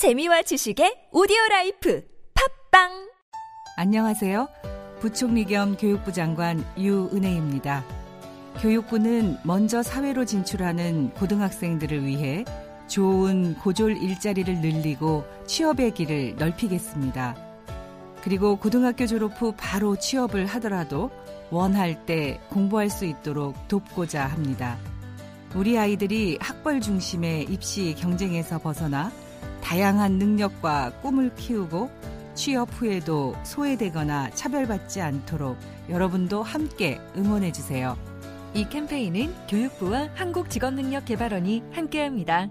[0.00, 3.10] 재미와 지식의 오디오 life 팟빵
[3.76, 4.48] 안녕하세요.
[4.98, 7.84] 부총리 겸 교육부 장관 유은혜입니다.
[8.62, 12.46] 교육부는 먼저 사회로 진출하는 고등학생들을 위해
[12.88, 17.36] 좋은 고졸 일자리를 늘리고 취업의 길을 넓히겠습니다.
[18.22, 21.10] 그리고 고등학교 졸업 후 바로 취업을 하더라도
[21.50, 24.78] 원할 때 공부할 수 있도록 돕고자 합니다.
[25.54, 29.12] 우리 아이들이 학벌 중심의 입시 경쟁에서 벗어나
[29.62, 31.90] 다양한 능력과 꿈을 키우고
[32.34, 35.56] 취업 후에도 소외되거나 차별받지 않도록
[35.88, 37.96] 여러분도 함께 응원해 주세요.
[38.54, 42.48] 이 캠페인은 교육부와 한국직업능력개발원이 함께합니다.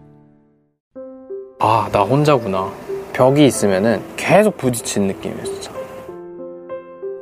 [1.59, 2.71] 아, 나 혼자구나.
[3.13, 5.73] 벽이 있으면은 계속 부딪히는 느낌이에요, 진짜.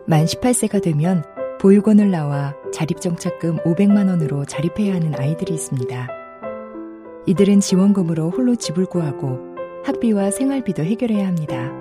[0.06, 1.24] 만 18세가 되면
[1.60, 6.08] 보육원을 나와 자립정착금 500만 원으로 자립해야 하는 아이들이 있습니다.
[7.26, 9.47] 이들은 지원금으로 홀로 집을 구하고
[9.84, 11.72] 학비와 생활비도 해결해야 합니다.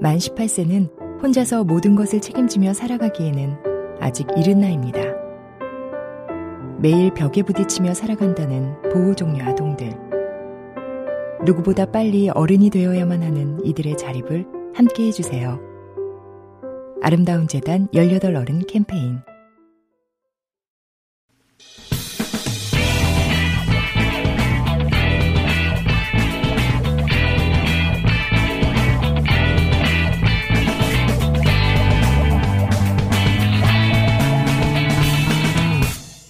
[0.00, 3.56] 만 18세는 혼자서 모든 것을 책임지며 살아가기에는
[4.00, 5.00] 아직 이른 나이입니다.
[6.78, 9.90] 매일 벽에 부딪히며 살아간다는 보호종료 아동들.
[11.44, 15.58] 누구보다 빨리 어른이 되어야만 하는 이들의 자립을 함께 해주세요.
[17.00, 19.20] 아름다운 재단 18 어른 캠페인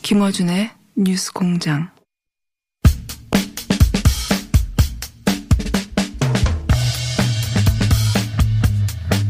[0.07, 1.91] 김어준의 뉴스 공장.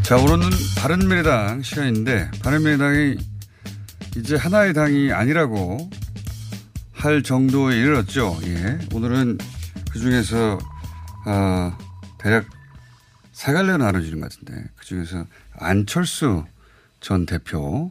[0.02, 3.16] 자, 오늘은 바른미래당 시간인데, 바른미래당이
[4.18, 5.88] 이제 하나의 당이 아니라고
[6.92, 8.38] 할 정도에 이르렀죠.
[8.42, 8.78] 예.
[8.92, 9.38] 오늘은
[9.90, 10.58] 그 중에서,
[11.24, 11.78] 아,
[12.18, 12.44] 대략
[13.32, 16.44] 세 갈래로 나눠지는 것 같은데, 그 중에서 안철수
[17.00, 17.90] 전 대표,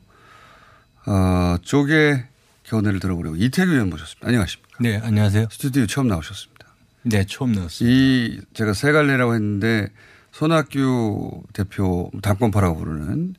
[1.07, 2.27] 어, 쪽에
[2.65, 4.27] 견해를 들어보려고 이태규 의원 모셨습니다.
[4.27, 4.77] 안녕하십니까.
[4.79, 5.47] 네, 안녕하세요.
[5.51, 6.65] 스튜디오 처음 나오셨습니다.
[7.03, 7.95] 네, 처음 나왔습니다.
[7.95, 9.89] 이 제가 세 갈래라고 했는데
[10.31, 13.35] 손학규 대표 당권파라고 부르는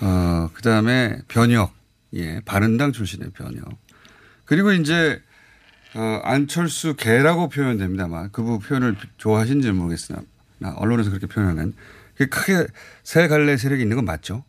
[0.00, 1.74] 어 그다음에 변혁
[2.14, 3.64] 예 바른당 출신의 변혁
[4.44, 5.20] 그리고 이제
[5.94, 10.22] 어 안철수 개라고 표현됩니다만 그부 표현을 좋아하시는지 는 모르겠으나
[10.76, 11.74] 언론에서 그렇게 표현하는
[12.16, 12.66] 크게
[13.02, 14.44] 세 갈래 세력이 있는 건 맞죠?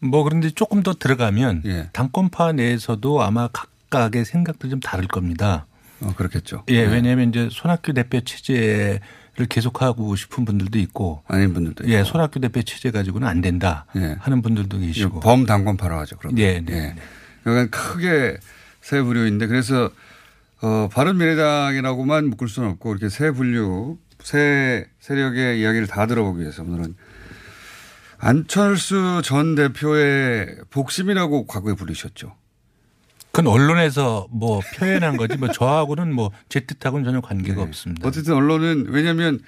[0.00, 1.88] 뭐 그런데 조금 더 들어가면 예.
[1.92, 5.66] 당권파 내에서도 아마 각각의 생각도 좀 다를 겁니다.
[6.00, 6.64] 어 그렇겠죠.
[6.68, 6.92] 예, 네.
[6.92, 9.00] 왜냐하면 이제 손학규 대표 체제를
[9.48, 12.04] 계속하고 싶은 분들도 있고 아닌 분들도 예, 있고.
[12.04, 14.16] 손학규 대표 체제 가지고는 안 된다 예.
[14.20, 16.16] 하는 분들도 계시고 범당권파라고 하죠.
[16.18, 16.38] 그러면.
[16.38, 16.80] 예, 네, 예.
[16.80, 16.94] 네.
[17.42, 18.36] 그러니까 크게
[18.80, 19.90] 세 부류인데 그래서
[20.60, 26.94] 어, 바른미래당이라고만 묶을 수는 없고 이렇게 세 분류, 세 세력의 이야기를 다 들어보기 위해서 오늘은
[28.18, 32.34] 안철수 전 대표의 복심이라고 과거에 부르셨죠.
[33.30, 37.62] 그건 언론에서 뭐 표현한 거지 뭐 저하고는 뭐 제 뜻하고는 전혀 관계가 네.
[37.62, 38.08] 없습니다.
[38.08, 39.38] 어쨌든 언론은 왜냐하면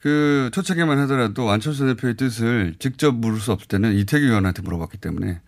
[0.00, 5.40] 그 초창기만 하더라도 안철수 대표의 뜻을 직접 물을 수 없을 때는 이태규 의원한테 물어봤기 때문에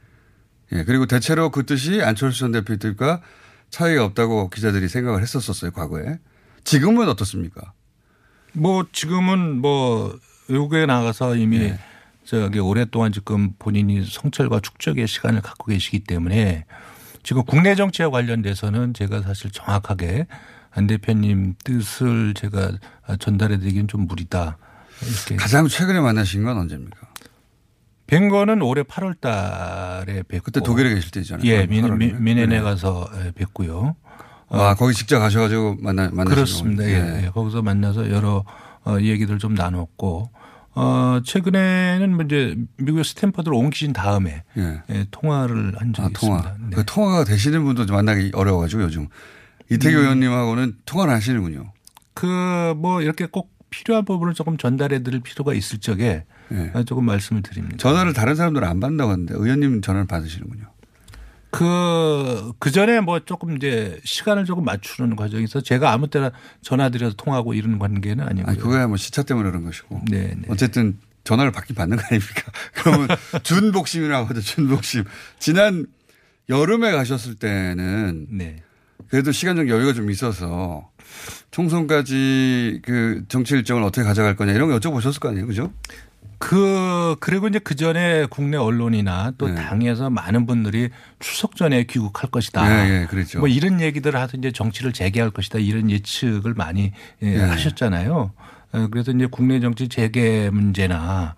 [0.73, 3.23] 예 그리고 대체로 그 뜻이 안철수 전 대표의 뜻과
[3.71, 6.19] 차이가 없다고 기자들이 생각을 했었었어요 과거에
[6.65, 7.73] 지금은 어떻습니까?
[8.53, 11.79] 뭐 지금은 뭐 외국에 나가서 이미 네.
[12.31, 16.65] 저기 오랫동안 지금 본인이 성찰과 축적의 시간을 갖고 계시기 때문에
[17.25, 20.29] 지금 국내 정치와 관련돼서는 제가 사실 정확하게
[20.71, 22.71] 안 대표님 뜻을 제가
[23.19, 24.59] 전달해 드리기는 좀 무리다.
[25.03, 27.09] 이렇게 가장 최근에 만나신 건 언제입니까?
[28.07, 31.45] 뵌 거는 올해 8월 달에 뵙고 그때 독일에 계실 때잖아요.
[31.51, 31.97] 예, 민, 8월이면.
[31.97, 32.61] 민, 민해내 네.
[32.61, 33.97] 가서 예, 뵙고요.
[34.51, 36.85] 아 거기 직접 가셔 가지고 만나 만나신 그렇습니다.
[36.85, 37.25] 예.
[37.25, 37.31] 예.
[37.31, 38.45] 거기서 만나서 여러
[38.85, 40.31] 어, 얘기들 좀 나눴고
[40.75, 44.83] 어, 최근에는 뭐 이제 미국 스탠퍼드로 옮기신 다음에 예.
[44.91, 46.39] 예, 통화를 한 적이 아, 통화.
[46.39, 46.57] 있습니다.
[46.71, 46.77] 네.
[46.77, 49.09] 그 통화가 되시는 분도 좀 만나기 어려워가지고 요즘
[49.71, 50.03] 이태규 음.
[50.03, 51.73] 의원님하고는 통화를 하시는군요.
[52.15, 56.73] 그 뭐 이렇게 꼭 필요한 부분을 조금 전달해 드릴 필요가 있을 적에 예.
[56.85, 57.77] 조금 말씀을 드립니다.
[57.79, 60.70] 전화를 다른 사람들은 안 받는다고 하는데 의원님 전화를 받으시는군요.
[61.51, 66.31] 그, 그 전에 뭐 조금 이제 시간을 조금 맞추는 과정에서 제가 아무 때나
[66.63, 68.47] 전화드려서 통하고 이런 관계는 아니고요.
[68.47, 70.03] 아니 그거야 뭐 시차 때문에 그런 것이고.
[70.11, 70.43] 네, 네.
[70.49, 72.53] 어쨌든 전화를 받긴 받는 거 아닙니까?
[72.75, 73.09] 그러면
[73.43, 74.41] 준복심이라고 하죠.
[74.41, 75.05] 준복심.
[75.39, 75.87] 지난
[76.49, 78.63] 여름에 가셨을 때는 네.
[79.09, 80.89] 그래도 시간적 여유가 좀 있어서
[81.51, 85.47] 총선까지 그 정치 일정을 어떻게 가져갈 거냐 이런 거 여쭤보셨을 거 아니에요.
[85.47, 85.73] 그죠?
[86.41, 89.55] 그 그리고 이제 그 전에 국내 언론이나 또 네.
[89.55, 90.89] 당에서 많은 분들이
[91.19, 92.89] 추석 전에 귀국할 것이다.
[92.89, 93.41] 예, 예, 그렇죠.
[93.41, 96.93] 뭐 이런 얘기들을 하서 이제 정치를 재개할 것이다 이런 예측을 많이
[97.23, 97.41] 예, 예.
[97.41, 98.33] 하셨잖아요.
[98.73, 101.35] 어, 그래서 이제 국내 정치 재개 문제나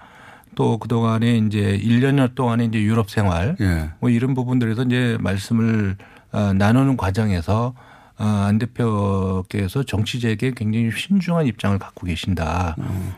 [0.54, 3.90] 또 그동안에 이제 1년여 동안에 이제 유럽 생활 예.
[3.98, 5.96] 뭐 이런 부분들에서 이제 말씀을
[6.30, 12.76] 어, 나누는 과정에서 어, 안 대표께서 정치 재개에 굉장히 신중한 입장을 갖고 계신다.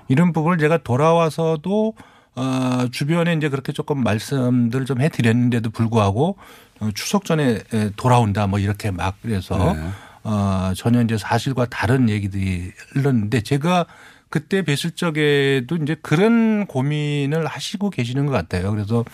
[0.09, 1.95] 이런 부분을 제가 돌아와서도
[2.37, 6.37] 어, 주변에 이제 그렇게 조금 말씀들을 좀 해드렸는데도 불구하고
[6.81, 9.89] 어, 추석 전에 에, 돌아온다 뭐 이렇게 막 그래서 네.
[10.25, 13.87] 어, 전혀 이제 사실과 다른 얘기들이 흘렀는데 제가
[14.31, 18.73] 그때 뵀을 적에도 이제 그런 고민을 하시고 계시는 것 같아요.
[18.73, 19.05] 그래서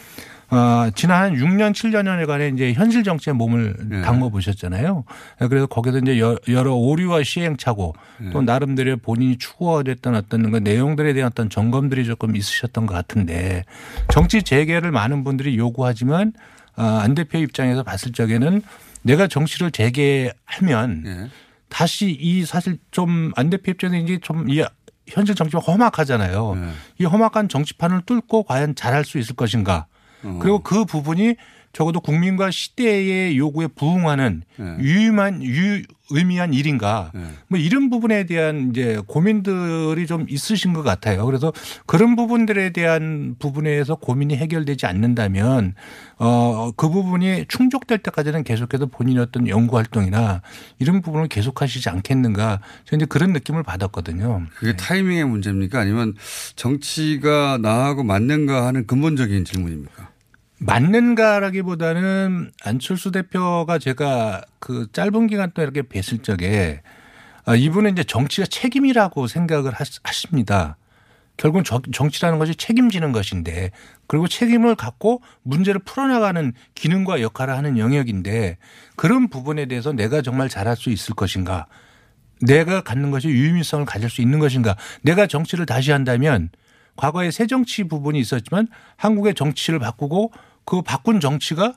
[0.51, 4.03] 어, 지난 한 6년, 7년여간에 이제 현실 정치에 몸을 네.
[4.03, 5.05] 담궈 보셨잖아요.
[5.49, 8.31] 그래서 거기서 이제 여- 여러 오류와 시행착오 네.
[8.31, 13.65] 또 나름대로 본인이 추구하겠다는 어떤 그 내용들에 대한 어떤 점검들이 조금 있으셨던 것 같은데
[14.13, 16.33] 정치 재개를 많은 분들이 요구하지만
[16.77, 18.61] 어, 안 대표 입장에서 봤을 적에는
[19.03, 21.29] 내가 정치를 재개하면 예.
[21.69, 24.63] 다시 이 사실 좀 안 대표 입장에서 이제 좀이
[25.07, 26.55] 현실 정치가 험악하잖아요.
[26.57, 26.69] 네.
[26.99, 29.87] 이 험악한 정치판을 뚫고 과연 잘할 수 있을 것인가.
[30.23, 30.39] 어.
[30.41, 31.37] 그리고 그 부분이
[31.73, 34.77] 적어도 국민과 시대의 요구에 부응하는 네.
[34.81, 35.83] 유의만 유
[36.13, 37.13] 의미한 일인가.
[37.15, 37.21] 네.
[37.47, 41.25] 뭐 이런 부분에 대한 이제 고민들이 좀 있으신 것 같아요.
[41.25, 41.53] 그래서
[41.87, 45.75] 그런 부분들에 대한 부분에서 고민이 해결되지 않는다면
[46.17, 50.43] 어그 부분이 충족될 때까지는 계속해서 본인의 어떤 연구 활동이나
[50.81, 52.59] 이런 부분을 계속하시지 않겠는가.
[52.87, 54.47] 저는 이제 그런 느낌을 받았거든요.
[54.57, 55.79] 그게 타이밍의 문제입니까?
[55.79, 56.15] 아니면
[56.57, 60.10] 정치가 나하고 맞는가 하는 근본적인 질문입니까?
[60.61, 66.83] 맞는가라기보다는 안철수 대표가 제가 그 짧은 기간 동안 이렇게 뵀을 적에
[67.47, 70.77] 아, 이분은 이제 정치가 책임이라고 생각을 하- 하십니다.
[71.37, 73.71] 결국은 정- 정치라는 것이 책임지는 것인데
[74.07, 78.59] 그리고 책임을 갖고 문제를 풀어나가는 기능과 역할을 하는 영역인데
[78.97, 81.67] 그런 부분에 대해서 내가 정말 잘할 수 있을 것인가
[82.43, 86.51] 내가 갖는 것이 유의미성을 가질 수 있는 것인가 내가 정치를 다시 한다면
[86.97, 90.33] 과거에 새 정치 부분이 있었지만 한국의 정치를 바꾸고
[90.71, 91.75] 그 바꾼 정치가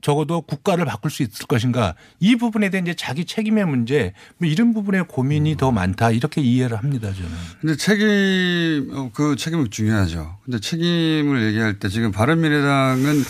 [0.00, 4.72] 적어도 국가를 바꿀 수 있을 것인가 이 부분에 대한 이제 자기 책임의 문제 뭐 이런
[4.72, 7.30] 부분에 고민이 더 많다 이렇게 이해를 합니다 저는.
[7.60, 10.38] 근데 책임, 어, 그 책임이 중요하죠.
[10.46, 13.22] 근데 책임을 얘기할 때 지금 바른미래당은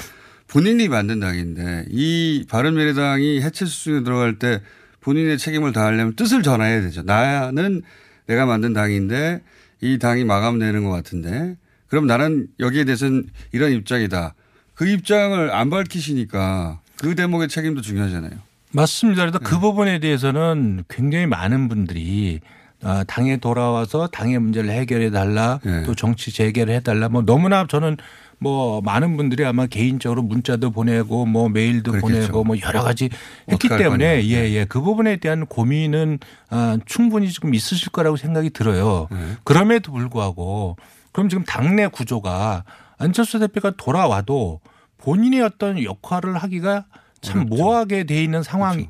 [0.46, 4.62] 본인이 만든 당인데 이 바른미래당이 해체 수준에 들어갈 때
[5.00, 7.02] 본인의 책임을 다하려면 뜻을 전해야 되죠.
[7.02, 7.82] 나는
[8.26, 9.42] 내가 만든 당인데
[9.80, 11.56] 이 당이 마감되는 것 같은데
[11.88, 14.34] 그럼 나는 여기에 대해서는 이런 입장이다.
[14.76, 18.32] 그 입장을 안 밝히시니까 그 대목의 책임도 중요하잖아요.
[18.72, 19.22] 맞습니다.
[19.22, 22.40] 그래서 그 부분에 대해서는 굉장히 많은 분들이
[22.82, 25.82] 아, 당에 돌아와서 당의 문제를 해결해 달라 네.
[25.84, 27.96] 또 정치 재개를 해 달라 뭐 너무나 저는
[28.38, 32.14] 뭐 많은 분들이 아마 개인적으로 문자도 보내고 뭐 메일도 그렇겠죠.
[32.14, 33.08] 보내고 뭐 여러 가지
[33.50, 33.68] 했기.
[33.68, 34.28] 때문에 네.
[34.28, 34.66] 예, 예.
[34.66, 36.18] 그 부분에 대한 고민은
[36.50, 39.08] 아, 충분히 지금 있으실 거라고 생각이 들어요.
[39.10, 39.16] 네.
[39.44, 40.76] 그럼에도 불구하고
[41.12, 42.64] 그럼 지금 당내 구조가
[42.98, 44.60] 안철수 대표가 돌아와도
[44.98, 46.86] 본인의 어떤 역할을 하기가
[47.20, 47.54] 참 어렵죠.
[47.56, 48.88] 모호하게 돼 있는 상황이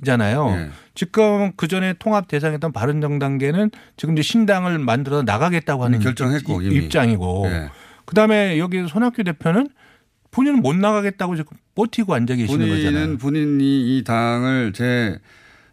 [0.00, 0.48] 있잖아요.
[0.50, 0.70] 예.
[0.94, 6.76] 지금 그 전에 통합 대상이었던 바른정당계는 지금 이제 신당을 만들어 나가겠다고 하는 결정했고, 이-.
[6.76, 7.70] 입장이고 예.
[8.04, 9.68] 그다음에 여기 손학규 대표는
[10.30, 12.92] 본인은 못 나가겠다고 지금 버티고 앉아 계시는 거잖아요.
[12.92, 15.18] 본인은 본인이 이 당을 제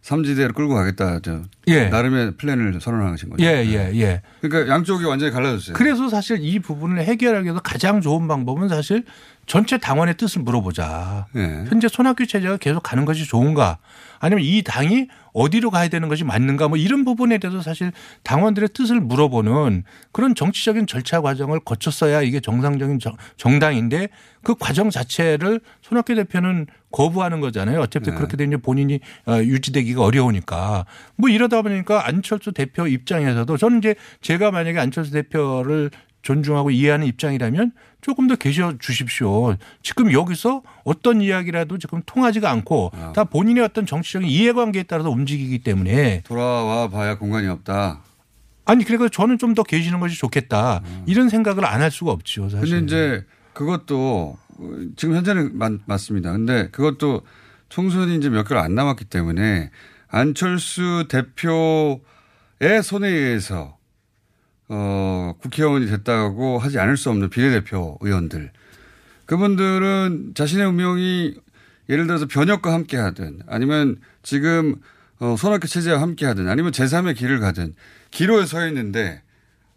[0.02, 1.20] 3지대로 끌고 가겠다.
[1.22, 1.86] 저 예.
[1.86, 3.44] 나름의 플랜을 선언하신 거죠.
[3.44, 4.22] 예, 예, 예.
[4.42, 5.76] 그러니까 양쪽이 완전히 갈라졌어요.
[5.76, 9.04] 그래서 사실 이 부분을 해결하기 위해서 가장 좋은 방법은 사실
[9.52, 11.28] 전체 당원의 뜻을 물어보자.
[11.36, 11.42] 예.
[11.68, 13.80] 현재 손학규 체제가 계속 가는 것이 좋은가
[14.20, 17.92] 아니면 이 당이 어디로 가야 되는 것이 맞는가 뭐 이런 부분에 대해서 사실
[18.24, 24.08] 당원들의 뜻을 물어보는 그런 정치적인 절차 과정을 거쳤어야 이게 정상적인 정- 정당인데
[24.42, 27.82] 그 과정 자체를 손학규 대표는 거부하는 거잖아요.
[27.82, 28.16] 어차피 네.
[28.16, 30.86] 그렇게 되면 본인이 어, 유지되기가 어려우니까
[31.18, 35.92] 뭐 이러다 보니까 안철수 대표 입장에서도 저는 이제 제가 만약에 안철수 대표를
[36.22, 39.56] 존중하고 이해하는 입장이라면 조금 더 계셔 주십시오.
[39.84, 43.14] 지금 여기서 어떤 이야기라도 지금 통하지가 않고 아.
[43.14, 48.02] 다 본인의 어떤 정치적인 이해관계에 따라서 움직이기 때문에 돌아와 봐야 공간이 없다.
[48.66, 52.50] 아니 그래서 저는 좀 더 계시는 것이 좋겠다 이런 생각을 안 할 수가 없죠.
[52.50, 52.70] 사실.
[52.70, 56.32] 근데 이제 그것도 어, 지금 현재는 맞, 맞습니다.
[56.32, 57.22] 근데 그것도
[57.70, 59.72] 총선이 이제 몇 개월 안 남았기 때문에
[60.08, 63.78] 안철수 대표의 손에 의해서
[64.74, 68.52] 어, 국회의원이 됐다고 하지 않을 수 없는 비례대표 의원들.
[69.26, 71.36] 그분들은 자신의 운명이
[71.90, 74.76] 예를 들어서 변혁과 함께 하든 아니면 지금
[75.20, 77.74] 어, 손학규 체제와 함께 하든 아니면 제3의 길을 가든
[78.12, 79.22] 기로에 서 있는데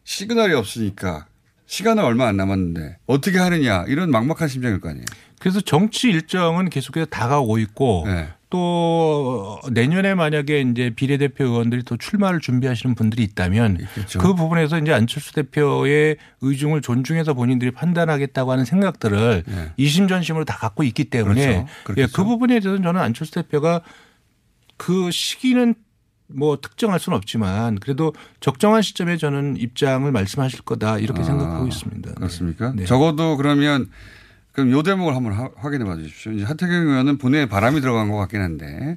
[0.05, 1.27] 시그널이 없으니까
[1.67, 5.07] 시간은 얼마 안 남았는데 어떻게 하느냐 이런 막막한 심정일 거 아니에요.
[5.41, 8.29] 그래서 정치 일정은 계속해서 다가오고 있고 네.
[8.55, 14.21] 또 내년에 만약에 이제 비례대표 의원들이 또 출마를 준비하시는 분들이 있다면 있겠죠.
[14.21, 19.73] 그 부분에서 이제 안철수 대표의 의중을 존중해서 본인들이 판단하겠다고 하는 생각들을 네.
[19.77, 22.01] 이심전심으로 다 갖고 있기 때문에 그렇죠.
[22.01, 22.07] 예.
[22.07, 23.81] 그 부분에 대해서는 저는 안철수 대표가
[24.77, 25.75] 그 시기는
[26.29, 32.09] 뭐 특정할 수는 없지만 그래도 적정한 시점에 저는 입장을 말씀하실 거다 이렇게 아, 생각하고 있습니다.
[32.09, 32.15] 네.
[32.15, 32.73] 그렇습니까?
[32.77, 32.85] 네.
[32.85, 33.91] 적어도 그러면
[34.55, 36.33] 그럼 요 대목을 한번 하- 확인해 봐 주십시오.
[36.33, 38.97] 이제 하태경 의원은 본회에 바람이 들어간 것 같긴 한데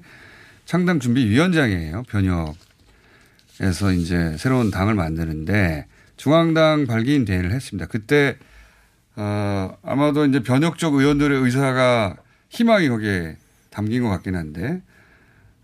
[0.66, 2.04] 창당 준비 위원장이에요.
[2.04, 7.88] 변혁에서 이제 새로운 당을 만드는데 중앙당 발기인 대회를 했습니다.
[7.88, 8.38] 그때
[9.16, 12.18] 어, 아마도 이제 변혁 쪽 의원들의 의사가
[12.50, 13.38] 희망이 거기에
[13.72, 14.84] 담긴 것 같긴 한데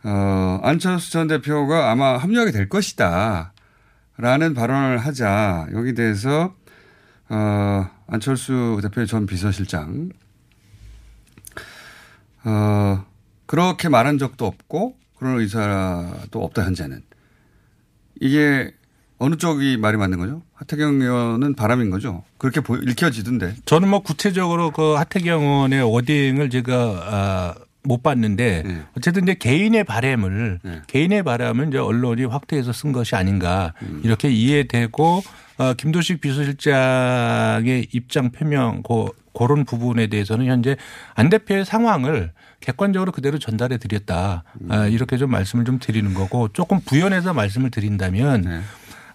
[0.04, 3.54] 어, 안철수 전 대표가 아마 합류하게 될 것이다.
[4.18, 6.56] 라는 발언을 하자 여기 대해서
[7.30, 10.10] 어, 안철수 대표의 전 비서실장
[12.46, 13.06] 어,
[13.46, 17.02] 그렇게 말한 적도 없고 그런 의사도 없다 현재는
[18.20, 18.74] 이게
[19.20, 20.42] 어느 쪽이 말이 맞는 거죠?
[20.54, 22.24] 하태경 의원은 바람인 거죠?
[22.38, 23.56] 그렇게 보, 읽혀지던데.
[23.66, 27.56] 저는 뭐 구체적으로 그 하태경 의원의 워딩을 제가 아,
[27.86, 28.82] 못 봤는데 네.
[28.98, 30.82] 어쨌든 이제 개인의 바램을 네.
[30.88, 34.02] 개인의 바람을 이제 언론이 확대해서 쓴 것이 아닌가 음.
[34.04, 35.22] 이렇게 이해되고
[35.58, 40.78] 어, 김도식 비서실장의 입장 표명 고, 그런 부분에 대해서는 현재
[41.16, 44.72] 안 대표의 상황을 객관적으로 그대로 전달해 드렸다 음.
[44.72, 48.62] 아, 이렇게 좀 말씀을 좀 드리는 거고 조금 부연해서 말씀을 드린다면 네.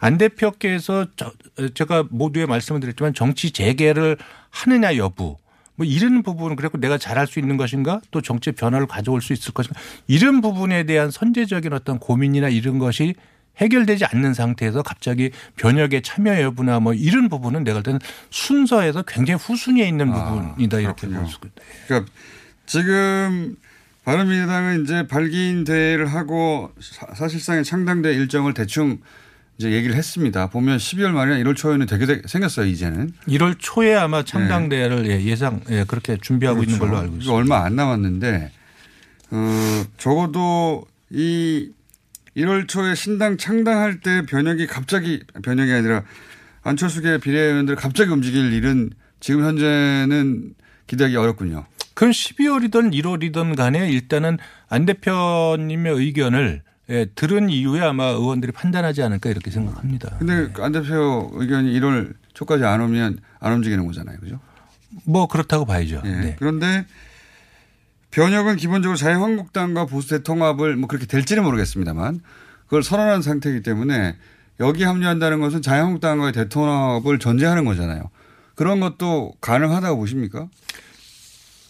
[0.01, 1.33] 안 대표께서 저-
[1.75, 4.17] 제가 모두에 말씀을 드렸지만 정치 재개를
[4.51, 5.37] 하느냐 여부
[5.78, 9.54] 뭐 이런 부분은 그래고 내가 잘할 수 있는 것인가 또 정치 변화를 가져올 수 있을
[9.54, 13.14] 것인가 이런 부분에 대한 선제적인 어떤 고민이나 이런 것이
[13.58, 19.40] 해결되지 않는 상태에서 갑자기 변혁의 참여 여부나 뭐 이런 부분은 내가 볼 때는 순서에서 굉장히
[19.40, 21.20] 후순위에 있는 아, 부분이다 이렇게 그렇군요.
[21.23, 21.62] 볼수 있다.
[21.87, 22.12] 그러니까
[22.66, 23.56] 지금
[24.04, 28.99] 바른미래당은 이제 발기인 대회를 하고 사- 사실상의 창당대 일정을 대충
[29.59, 30.47] 이제 얘기를 했습니다.
[30.50, 33.12] 보면 12월 말이나 1월 초에는 되게 되- 생겼어요, 이제는.
[33.27, 37.33] 1월 초에 아마 창당대회를 예, 예상 예, 그렇게 준비하고 있는 걸로 알고 있습니다.
[37.33, 38.53] 얼마 안 남았는데,
[39.33, 41.71] 어, 적어도 이
[42.37, 46.05] 1월 초에 신당 창당할 때 변혁이 갑자기, 변혁이 아니라
[46.62, 50.55] 안철수계 비례의원들 갑자기 움직일 일은 지금 현재는
[50.87, 51.67] 기대하기 어렵군요.
[51.95, 54.38] 그럼 12월이든 1월이든 간에 일단은
[54.69, 60.16] 안 대표님의 의견을 예, 들은 이후에 아마 의원들이 판단하지 않을까 이렇게 생각합니다.
[60.18, 64.18] 근데 그안 대표 의견이 1월 초까지 안 오면 안 움직이는 거잖아요.
[64.18, 64.40] 그죠?
[65.04, 66.02] 뭐 그렇다고 봐야죠.
[66.04, 66.09] 예.
[66.09, 66.37] 네.
[66.38, 66.87] 그런데
[68.11, 72.21] 변혁은 기본적으로 자유한국당과 보수 대통합을 뭐 그렇게 될지는 모르겠습니다만
[72.64, 74.16] 그걸 선언한 상태이기 때문에
[74.61, 78.11] 여기 합류한다는 것은 자유한국당과의 대통합을 전제하는 거잖아요.
[78.54, 80.49] 그런 것도 가능하다고 보십니까?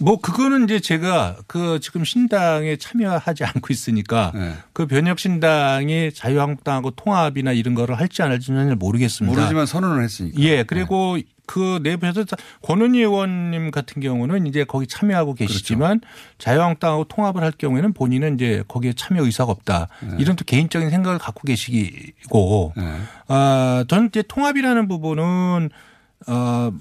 [0.00, 4.54] 뭐 그거는 이제 제가 그 지금 신당에 참여하지 않고 있으니까 네.
[4.72, 9.36] 그 변혁 신당이 자유한국당하고 통합이나 이런 거를 할지 안 할지는 잘 모르겠습니다.
[9.36, 10.38] 모르지만 선언을 했으니까.
[10.40, 12.24] 예, 그리고 그 내부에서
[12.62, 16.36] 권은희 의원님 같은 경우는 이제 거기 참여하고 계시지만 그렇죠.
[16.36, 19.88] 자유한국당하고 통합을 할 경우에는 본인은 이제 거기에 참여 의사가 없다.
[20.18, 22.96] 이런 또 개인적인 생각을 갖고 계시고, 네.
[23.28, 25.70] 아, 저는 이제 통합이라는 부분은
[26.26, 26.72] 어,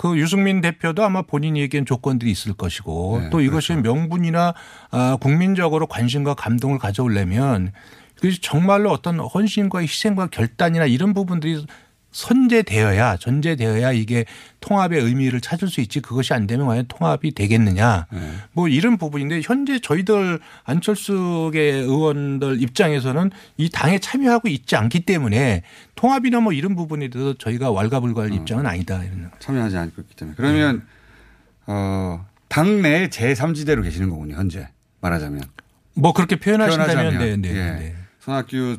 [0.00, 4.54] 그 유승민 대표도 아마 본인이 얘기한 조건들이 있을 것이고 네, 또 이것이 명분이나
[4.90, 7.72] 아, 국민적으로 관심과 감동을 가져오려면
[8.14, 11.66] 그것이 정말로 어떤 헌신과 희생과 결단이나 이런 부분들이
[12.12, 14.24] 선제되어야 전제되어야 이게
[14.60, 18.32] 통합의 의미를 찾을 수 있지 그것이 안 되면 과연 통합이 되겠느냐 네.
[18.52, 25.62] 뭐 이런 부분인데 현재 저희들 안철수계 의원들 입장에서는 이 당에 참여하고 있지 않기 때문에
[25.94, 30.36] 통합이나 뭐 이런 부분에 대해서 저희가 왈가불가할 입장은 아니다 이런 참여하지 않고 있기 때문에.
[30.36, 30.82] 그러면
[31.66, 34.34] 어, 당내 제3지대로 계시는 거군요.
[34.34, 34.68] 현재
[35.00, 35.42] 말하자면.
[35.94, 37.42] 뭐 그렇게 표현하신다면 표현하자면.
[37.42, 37.70] 네, 네, 예.
[37.78, 37.96] 네.
[38.20, 38.78] 손학규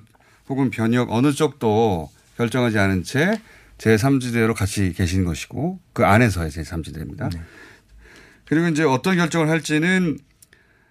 [0.49, 2.09] 혹은 변혁 어느 쪽도
[2.41, 3.39] 결정하지 않은 채
[3.77, 7.31] 제3지대로 같이 계신 것이고 그 안에서의 제3지대입니다.
[7.33, 7.41] 네.
[8.45, 10.17] 그리고 이제 어떤 결정을 할지는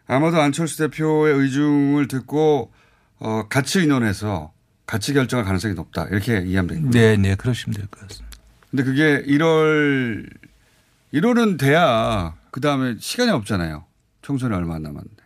[0.06, 2.72] 아마도 안철수 대표의 의중을 듣고
[3.18, 4.52] 어, 같이 의논해서
[4.86, 6.06] 같이 결정할 가능성이 높다.
[6.10, 6.90] 이렇게 이해하면 되겠군요.
[6.90, 8.36] 네, 네, 그러시면 될 것 같습니다.
[8.70, 10.28] 근데 그게 1월
[11.12, 13.84] 1월은 돼야 그 다음에 시간이 없잖아요.
[14.22, 15.19] 총선이 얼마 안 남았는데.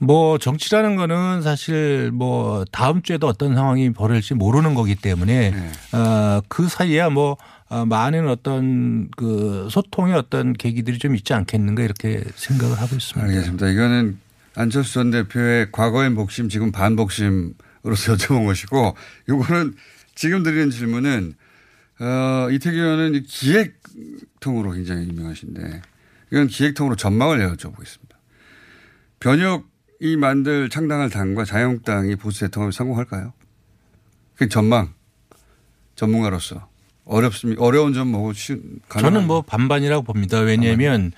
[0.00, 5.98] 뭐 정치라는 거는 사실 뭐 다음 주에도 어떤 상황이 벌어질지 모르는 거기 때문에 네.
[5.98, 7.36] 어, 그 사이에 뭐
[7.68, 13.28] 어, 많은 어떤 그 소통의 어떤 계기들이 좀 있지 않겠는가 이렇게 생각을 하고 있습니다.
[13.28, 13.68] 알겠습니다.
[13.68, 14.18] 이거는
[14.54, 17.54] 안철수 전 대표의 과거의 복심, 지금 반복심으로서
[18.16, 18.96] 여쭤본 것이고,
[19.28, 19.74] 요거는
[20.14, 21.34] 지금 드리는 질문은,
[22.00, 25.82] 어, 이태규 의원은 기획통으로 굉장히 유명하신데
[26.32, 28.16] 이건 기획통으로 전망을 여쭤보겠습니다.
[29.20, 29.68] 변혁
[30.00, 33.32] 이 만들 창당할 당과 자유한국당이 보수 대통합에 성공할까요?
[34.36, 34.92] 그 전망
[35.96, 36.68] 전문가로서
[37.04, 37.64] 어렵습니까?
[37.64, 38.32] 어려운 점 뭐고
[38.90, 40.40] 저는 뭐 반반이라고 봅니다.
[40.40, 41.12] 왜냐하면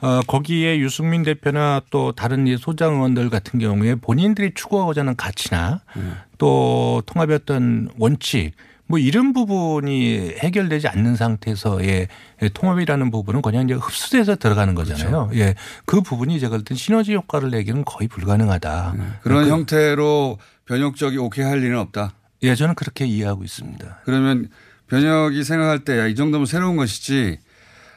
[0.00, 6.16] 어, 거기에 유승민 대표나 또 다른 소장 의원들 같은 경우에 본인들이 추구하고자 하는 가치나 음.
[6.38, 8.52] 또 통합의 어떤 원칙
[8.86, 12.08] 뭐 이런 부분이 해결되지 않는 상태에서의
[12.52, 15.28] 통합이라는 부분은 그냥 이제 흡수돼서 들어가는 거잖아요.
[15.28, 15.30] 그렇죠.
[15.40, 15.54] 예.
[15.86, 18.94] 그 부분이 제가 볼땐 시너지 효과를 내기는 거의 불가능하다.
[19.22, 22.12] 그런 그, 형태로 변혁적이 오케이 할 일은 없다.
[22.42, 24.00] 예, 저는 그렇게 이해하고 있습니다.
[24.04, 24.50] 그러면
[24.88, 27.38] 변혁이 생각할 때이 정도면 새로운 것이지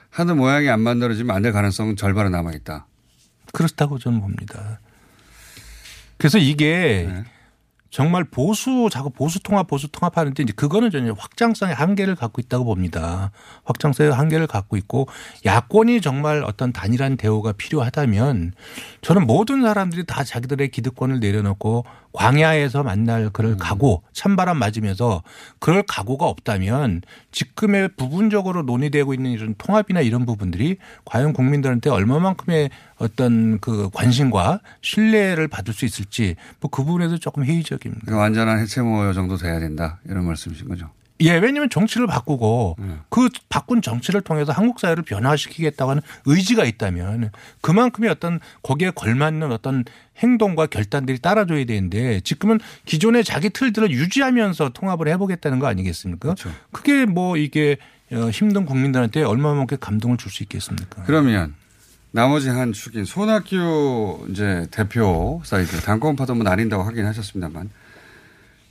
[0.10, 2.88] 하는 모양이 안 만들어지면 안 될 가능성은 절반은 남아 있다.
[3.52, 4.80] 그렇다고 저는 봅니다.
[6.18, 7.24] 그래서 이게 네.
[7.90, 13.32] 정말 보수 자꾸 보수 통합 보수 통합하는데 이제 그거는 전혀 확장성의 한계를 갖고 있다고 봅니다.
[13.66, 15.08] 확장성의 한계를 갖고 있고
[15.46, 18.54] 야권이 정말 어떤 단일한 대우가 필요하다면
[19.02, 23.58] 저는 모든 사람들이 다 자기들의 기득권을 내려놓고 광야에서 만날 그럴 음.
[23.60, 25.24] 각오 찬바람 맞으면서
[25.60, 33.60] 그럴 각오가 없다면 지금의 부분적으로 논의되고 있는 이런 통합이나 이런 부분들이 과연 국민들한테 얼마만큼의 어떤
[33.60, 38.16] 그 관심과 신뢰를 받을 수 있을지 뭐 그 부분에서 조금 회의적입니다.
[38.16, 40.92] 완전한 해체 모여 정도 돼야 된다 이런 말씀이신 거죠.
[41.22, 43.02] 예, 왜냐하면 정치를 바꾸고 음.
[43.10, 47.32] 그 바꾼 정치를 통해서 한국 사회를 변화시키겠다고 하는 의지가 있다면
[47.62, 49.84] 그만큼의 어떤 거기에 걸맞는 어떤
[50.18, 56.36] 행동과 결단들이 따라줘야 되는데 지금은 기존의 자기 틀들을 유지하면서 통합을 해보겠다는 거 아니겠습니까?
[56.36, 56.52] 그렇죠.
[56.72, 57.78] 그게 뭐 이게
[58.12, 61.04] 어, 힘든 국민들한테 얼마만큼 감동을 줄 수 있겠습니까?
[61.04, 61.56] 그러면
[62.12, 67.70] 나머지 한 축인 손학규 이제 대표 사이드 당권 파도 뭐 나뉜다고 하긴 하셨습니다만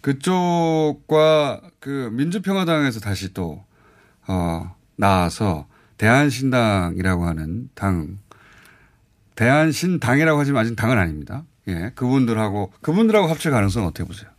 [0.07, 3.65] 그쪽과 그 민주평화당에서 다시 또,
[4.29, 5.67] 어, 나와서
[5.99, 8.19] 대한신당이라고 하는 당,
[9.35, 11.43] 대한신당이라고 하지만 아직 당은 아닙니다.
[11.67, 11.91] 예.
[11.97, 14.31] 그분들하고, 그분들하고 합칠 가능성은 어떻게 보세요?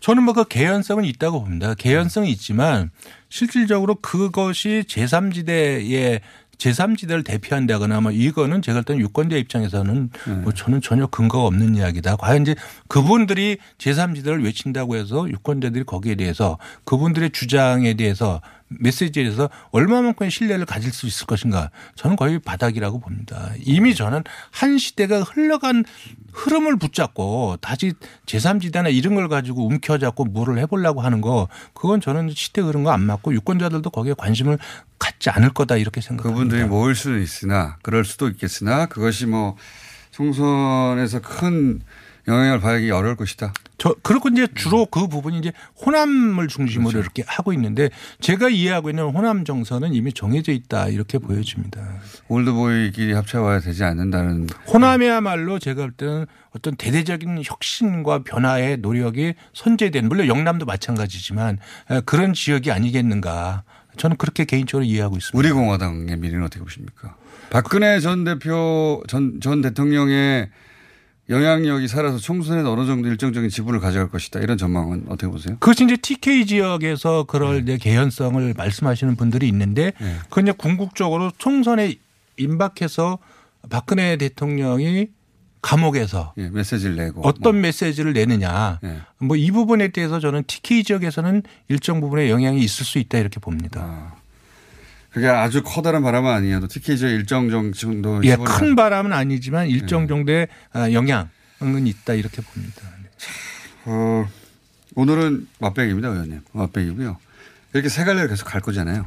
[0.00, 1.74] 저는 뭐 그 개연성은 있다고 봅니다.
[1.74, 2.90] 개연성이 있지만
[3.28, 6.22] 실질적으로 그것이 제3지대의
[6.62, 10.32] 제3지대를 대표한다거나 뭐 이거는 제가 볼때는 유권자 입장에서는 네.
[10.34, 12.16] 뭐 저는 전혀 근거가 없는 이야기다.
[12.16, 12.54] 과연 이제
[12.88, 18.40] 그분들이 제3지대를 외친다고 해서 유권자들이 거기에 대해서 그분들의 주장에 대해서
[18.80, 23.50] 메시지에 대해서 얼마만큼의 신뢰를 가질 수 있을 것인가 저는 거의 바닥이라고 봅니다.
[23.64, 25.84] 이미 저는 한 시대가 흘러간
[26.32, 27.92] 흐름을 붙잡고 다시
[28.26, 33.34] 제3지대나 이런 걸 가지고 움켜잡고 뭐를 해보려고 하는 거 그건 저는 시대 흐름 거안 맞고
[33.34, 34.58] 유권자들도 거기에 관심을
[34.98, 36.34] 갖지 않을 거다 이렇게 생각합니다.
[36.34, 39.56] 그분들이 모일 수는 있으나 그럴 수도 있겠으나 그것이 뭐
[40.12, 41.80] 총선에서 큰
[42.28, 43.52] 영향을 받기 어려울 것이다.
[43.78, 45.52] 저 그렇고 이제 주로 그 부분이 이제
[45.84, 47.00] 호남을 중심으로 그렇죠.
[47.00, 51.80] 이렇게 하고 있는데 제가 이해하고 있는 호남 정서는 이미 정해져 있다 이렇게 보여집니다.
[52.28, 54.48] 올드보이끼리 합쳐와야 되지 않는다는.
[54.68, 61.58] 호남이야말로 제가 볼 때는 어떤 대대적인 혁신과 변화의 노력이 선제된 물론 영남도 마찬가지지만
[62.04, 63.64] 그런 지역이 아니겠는가.
[63.96, 65.36] 저는 그렇게 개인적으로 이해하고 있습니다.
[65.36, 67.16] 우리 공화당의 미래는 어떻게 보십니까?
[67.50, 70.48] 박근혜 전 대표 전, 전 대통령의
[71.28, 74.40] 영향력이 살아서 총선에 어느 정도 일정적인 지분을 가져갈 것이다.
[74.40, 75.56] 이런 전망은 어떻게 보세요?
[75.60, 77.78] 그것이 이제 TK 지역에서 그럴 네.
[77.78, 80.16] 개연성을 말씀하시는 분들이 있는데 네.
[80.24, 81.94] 그건 이제 궁극적으로 총선에
[82.38, 83.18] 임박해서
[83.70, 85.08] 박근혜 대통령이
[85.62, 87.62] 감옥에서 예, 메시지를 내고 어떤 뭐.
[87.62, 88.98] 메시지를 내느냐 예.
[89.18, 93.80] 뭐이 부분에 대해서 저는 TK 지역에서는 일정 부분의 영향이 있을 수 있다 이렇게 봅니다.
[93.80, 94.21] 아.
[95.12, 100.06] 그게 아주 커다란 바람은 아니어도 특히 이제 일정 정도 예, 큰 바람은 아니지만 일정 예.
[100.06, 102.82] 정도의 아, 영향은 있다 이렇게 봅니다.
[103.02, 103.08] 네.
[103.84, 104.26] 어,
[104.94, 106.40] 오늘은 맛백입니다, 의원님.
[106.52, 107.18] 맛백이고요.
[107.74, 109.06] 이렇게 세 갈래를 계속 갈 거잖아요.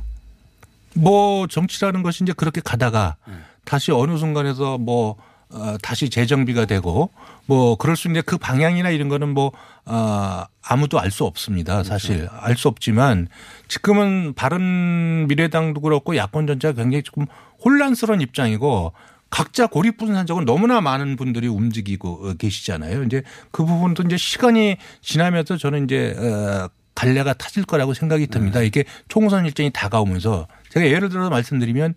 [0.93, 3.33] 뭐 정치라는 것이 이제 그렇게 가다가 네.
[3.63, 5.17] 다시 어느 순간에서 뭐
[5.49, 7.11] 어, 다시 재정비가 되고
[7.45, 9.51] 뭐 그럴 수 있는데 그 방향이나 이런 거는 뭐
[9.85, 11.83] 어, 아무도 알 수 없습니다.
[11.83, 12.35] 사실 그렇죠.
[12.39, 13.27] 알수 없지만
[13.67, 17.25] 지금은 바른 미래당도 그렇고 야권 전체가 굉장히 조금
[17.63, 18.93] 혼란스러운 입장이고
[19.29, 23.03] 각자 고립분산적으로 너무나 많은 분들이 움직이고 계시잖아요.
[23.03, 28.61] 이제 그 부분도 이제 시간이 지나면서 저는 이제 어, 갈래가 타질 거라고 생각이 듭니다.
[28.61, 28.67] 네.
[28.67, 31.93] 이게 총선 일정이 다가오면서 제가 예를 들어서 말씀드리면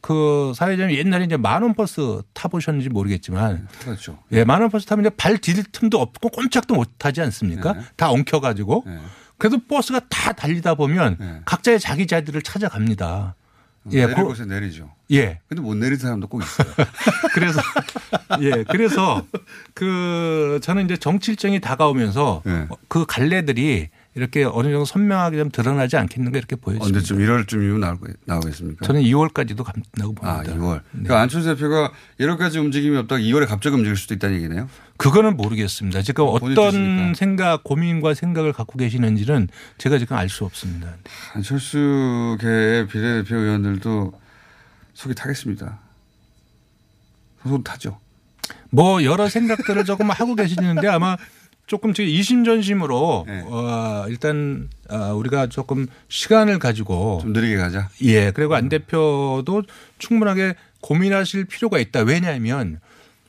[0.00, 4.18] 그 사회자님 옛날에 이제 만원 버스 타보셨는지 모르겠지만 그렇죠.
[4.32, 7.74] 예, 만원 버스 타면 이제 발 디딜 틈도 없고 꼼짝도 못 하지 않습니까?
[7.74, 7.80] 네.
[7.96, 8.84] 다 엉켜가지고.
[8.86, 8.98] 네.
[9.38, 11.40] 그래도 버스가 다 달리다 보면 네.
[11.46, 13.34] 각자의 자기 자리를 찾아갑니다.
[13.84, 14.90] 어, 예, 내릴 곳에 내리죠.
[15.12, 15.40] 예.
[15.48, 16.68] 근데 못 내리는 사람도 꼭 있어요.
[17.32, 17.60] 그래서
[18.42, 19.24] 예, 그래서
[19.72, 22.68] 그 저는 이제 정치 일정이 다가오면서 네.
[22.88, 26.98] 그 갈래들이 이렇게 어느 정도 선명하게 좀 드러나지 않겠는가 이렇게 보여집니다.
[26.98, 28.84] 언제쯤 1월쯤이면 나오고, 나오겠습니까?
[28.84, 30.40] 저는 2월까지도 간다고 봅니다.
[30.40, 30.74] 아, 2월.
[30.78, 31.02] 네.
[31.04, 34.68] 그러니까 안철수 대표가 1월까지 움직임이 없다가 2월에 갑자기 움직일 수도 있다는 얘기네요.
[34.96, 36.02] 그거는 모르겠습니다.
[36.02, 37.14] 지금 어떤 뜻이니까.
[37.14, 40.96] 생각, 고민과 생각을 갖고 계시는지는 제가 지금 알 수 없습니다.
[41.34, 44.12] 안철수계의 비례대표 의원들도
[44.94, 45.78] 속이 타겠습니다.
[47.46, 47.98] 속 타죠.
[48.70, 51.16] 뭐 여러 생각들을 조금 하고 계시는데 아마
[51.70, 53.44] 조금 지금 이심전심으로 네.
[53.46, 57.88] 어, 일단 어, 우리가 조금 시간을 가지고 좀 느리게 가자.
[58.02, 59.62] 예 그리고 안 대표도
[60.00, 62.00] 충분하게 고민하실 필요가 있다.
[62.00, 62.80] 왜냐하면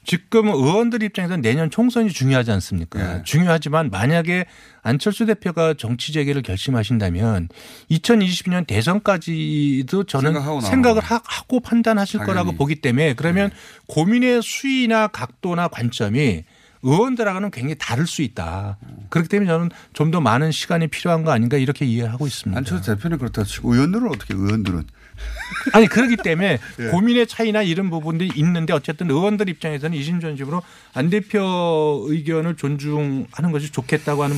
[0.04, 3.18] 지금 의원들 입장에서는 내년 총선이 중요하지 않습니까?
[3.20, 3.24] 예.
[3.24, 4.46] 중요하지만 만약에
[4.82, 7.48] 안철수 대표가 정치 재개를 결심하신다면
[7.92, 11.00] 2022년 대선까지도 저는 생각을 나오고.
[11.02, 12.28] 하- 하고 판단하실 당연히.
[12.28, 12.34] 네.
[12.34, 13.52] 거라고 보기 때문에 그러면
[13.86, 16.44] 고민의 수위나 각도나 관점이
[16.84, 18.78] 의원들하고는 굉장히 다를 수 있다.
[19.10, 22.58] 그렇기 때문에 저는 좀 더 많은 시간이 필요한 거 아닌가 이렇게 이해하고 있습니다.
[22.58, 24.84] 안철수 대표는 그렇다 치고 의원들은 어떻게 의원들은
[25.74, 26.88] 아니 그렇기 때문에 예.
[26.88, 30.62] 고민의 차이나 이런 부분들이 있는데 어쨌든 의원들 입장에서는 이심전심으로
[30.94, 34.36] 안 대표 의견을 존중하는 것이 좋겠다고 하는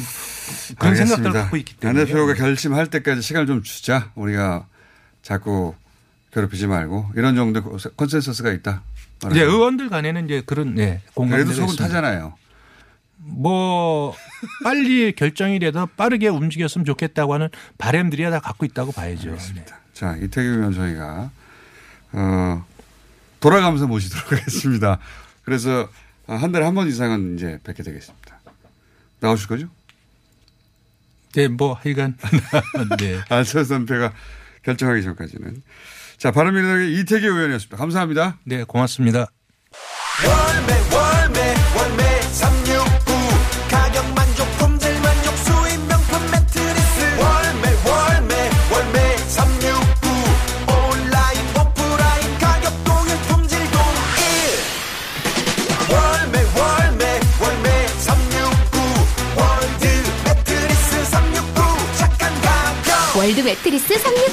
[0.78, 4.12] 그런 생각들을 갖고 있기 안 때문에 대표가 결심할 때까지 시간을 좀 주자.
[4.16, 4.68] 우리가
[5.22, 5.74] 자꾸
[6.34, 7.62] 괴롭히지 말고 이런 정도
[7.96, 8.84] consensus가 있다.
[9.32, 11.76] 이제 의원들 간에는 이제 그런 네, 공감대가 그래도 속은.
[11.78, 12.36] 타잖아요.
[13.18, 14.14] 뭐
[14.64, 19.38] 빨리 결정이 돼서 빠르게 움직였으면 좋겠다고 하는 바람들이야 다 갖고 있다고 봐야죠.
[19.56, 19.66] 네.
[19.94, 21.32] 자, 이태규 의원 저희가
[22.12, 22.66] 어,
[23.40, 25.00] 돌아가면서 모시도록 하겠습니다.
[25.44, 25.90] 그래서
[26.28, 28.40] 한 달에 한 번 이상은 이제 뵙게 되겠습니다.
[29.20, 29.68] 나오실 거죠?
[31.34, 32.18] 네, 뭐 하여간
[33.00, 33.20] 네.
[33.30, 34.14] 안철수 선배가
[34.64, 35.64] 결정하기 전까지는.
[36.24, 37.76] 자, 바른미래당의 이태규 의원이었습니다.
[37.76, 38.38] 감사합니다.
[38.46, 39.28] 네, 고맙습니다.
[40.24, 43.14] 월매 월매 월매 369
[43.70, 48.34] 가격 만족 품질 만족 수입 명품 매트리스 월매 월매
[48.72, 50.08] 월매 369
[50.72, 53.84] 온라인 오프라인 가격 동일 품질 동일
[55.92, 57.04] 월매 월매
[57.42, 58.80] 월매 369
[59.36, 59.84] 월드
[60.24, 61.52] 매트리스 369
[61.98, 64.33] 착한 가격 월드 매트리스 369.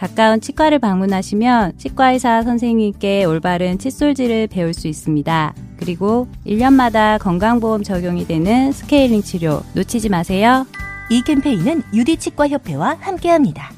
[0.00, 5.54] 가까운 치과를 방문하시면 치과의사 선생님께 올바른 칫솔질을 배울 수 있습니다.
[5.78, 10.66] 그리고 1년마다 건강보험 적용이 되는 스케일링 치료 놓치지 마세요.
[11.10, 13.72] 이 캠페인은 유디치과협회와 함께합니다.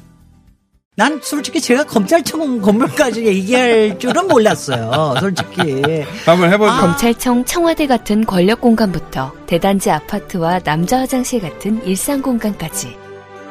[0.95, 5.15] 난 솔직히 제가 검찰청 건물까지 얘기할 줄은 몰랐어요.
[5.19, 5.81] 솔직히.
[6.25, 6.71] 한번 해보죠.
[6.71, 13.02] 검찰청 청와대 같은 권력 공간부터 대단지 아파트와 남자 화장실 같은 일상 공간까지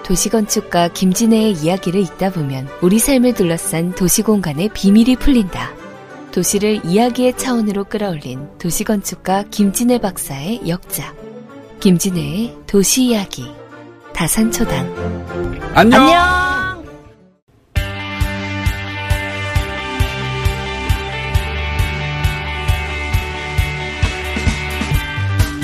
[0.05, 5.75] 도시건축가 김진애의 이야기를 읽다 보면 우리 삶을 둘러싼 도시공간의 비밀이 풀린다.
[6.33, 11.15] 도시를 이야기의 차원으로 끌어올린 도시건축가 김진애 박사의 역작.
[11.81, 13.47] 김진애의 도시 이야기.
[14.15, 15.73] 다산초당.
[15.75, 16.43] 안녕.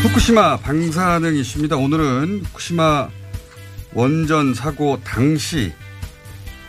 [0.02, 1.76] 후쿠시마 방사능 이슈입니다.
[1.76, 3.08] 오늘은 후쿠시마
[3.94, 5.72] 원전 사고 당시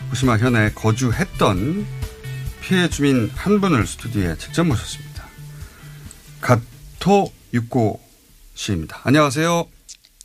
[0.06, 1.86] 후쿠시마 현에 거주했던
[2.62, 5.26] 피해 주민 한 분을 스튜디오에 직접 모셨습니다.
[6.42, 8.02] 가토 육고
[8.56, 9.02] 씨입니다.
[9.04, 9.68] 안녕하세요.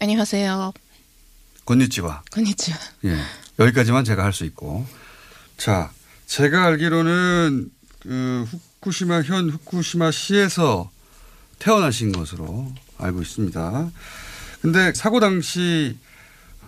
[0.01, 0.73] 안녕하세요.
[1.65, 2.23] 건니치와.
[2.31, 2.79] 건니치와.
[3.07, 3.19] 예.
[3.59, 4.87] 여기까지만 제가 할 수 있고.
[5.57, 5.91] 자,
[6.27, 8.47] 제가 알기로는 그
[8.81, 10.91] 후쿠시마 현 후쿠시마 시에서
[11.59, 13.91] 태어나신 것으로 알고 있습니다.
[14.61, 15.97] 근데 사고 당시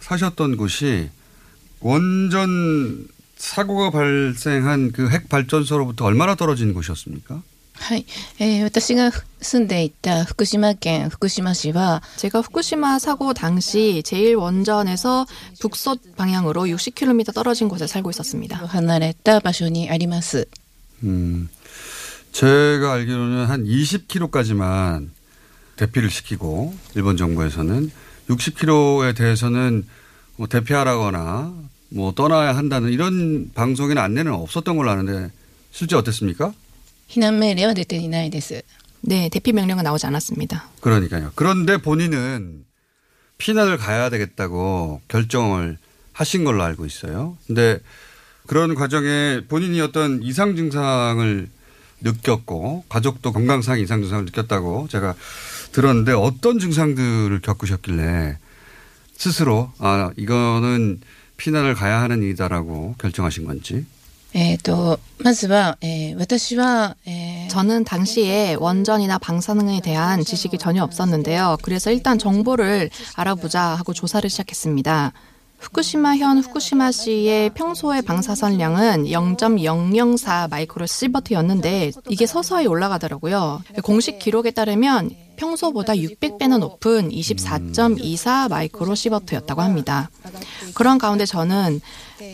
[0.05, 1.09] 사셨던 곳이
[1.79, 7.41] 원전 사고가 발생한 그 핵 발전소로부터 얼마나 떨어진 곳이었습니까?
[7.73, 8.05] はい、
[8.37, 9.09] えー私が
[9.41, 15.25] 住んでいた福島県福島市は 제가 후쿠시마 사고 당시 제1원전에서
[15.59, 18.57] 북서 방향으로 60km 떨어진 곳에 살고 있었습니다.
[18.67, 20.47] 離れた場所にあります。
[21.03, 21.49] 음,
[22.33, 25.09] 제가 알기로는 한 20km까지만
[25.77, 27.91] 대피를 시키고 일본 정부에서는
[28.28, 29.86] 60km에 대해서는
[30.36, 31.54] 뭐 대피하라거나
[31.90, 35.30] 뭐 떠나야 한다는 이런 방송이나 안내는 없었던 걸로 아는데
[35.70, 36.52] 실제 어땠습니까?
[37.06, 38.62] 희난 매례와 대태이나이데스.
[39.02, 40.68] 네, 대피 명령은 나오지 않았습니다.
[40.80, 41.32] 그러니까요.
[41.34, 42.64] 그런데 본인은
[43.38, 45.78] 피난을 가야 되겠다고 결정을
[46.12, 47.36] 하신 걸로 알고 있어요.
[47.46, 47.78] 근데
[48.46, 51.48] 그런 과정에 본인이 어떤 이상 증상을
[52.00, 55.14] 느꼈고 가족도 건강상 이상 증상을 느꼈다고 제가
[55.71, 58.37] 들었는데 어떤 증상들을 겪으셨길래
[59.13, 60.99] 스스로 아 이거는
[61.37, 63.85] 피난을 가야 하는 일이다라고 결정하신 건지.
[64.33, 71.57] えっ、と、まずは、えー私は、えー 저는 당시에 원전이나 방사능에 대한 지식이 전혀 없었는데요.
[71.63, 75.11] 그래서 일단 정보를 알아보자 하고 조사를 시작했습니다.
[75.59, 83.61] 후쿠시마현 후쿠시마시의 평소의 방사선량은 0.004 마이크로 시버트였는데 이게 서서히 올라가더라고요.
[83.83, 90.10] 공식 기록에 따르면 평소보다 600배나 높은 24.24 마이크로 시버트였다고 합니다.
[90.74, 91.80] 그런 가운데 저는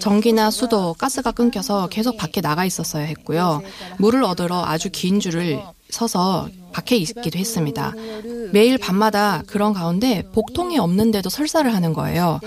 [0.00, 3.62] 전기나 수도, 가스가 끊겨서 계속 밖에 나가 있었어야 했고요.
[3.98, 5.60] 물을 얻으러 아주 긴 줄을
[5.90, 7.92] 서서 밖에 있기도 했습니다.
[8.52, 12.40] 매일 밤마다 그런 가운데 복통이 없는데도 설사를 하는 거예요.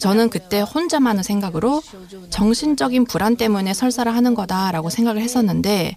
[0.00, 1.82] 저는 그때 혼자만의 생각으로
[2.30, 5.96] 정신적인 불안 때문에 설사를 하는 거다라고 생각을 했었는데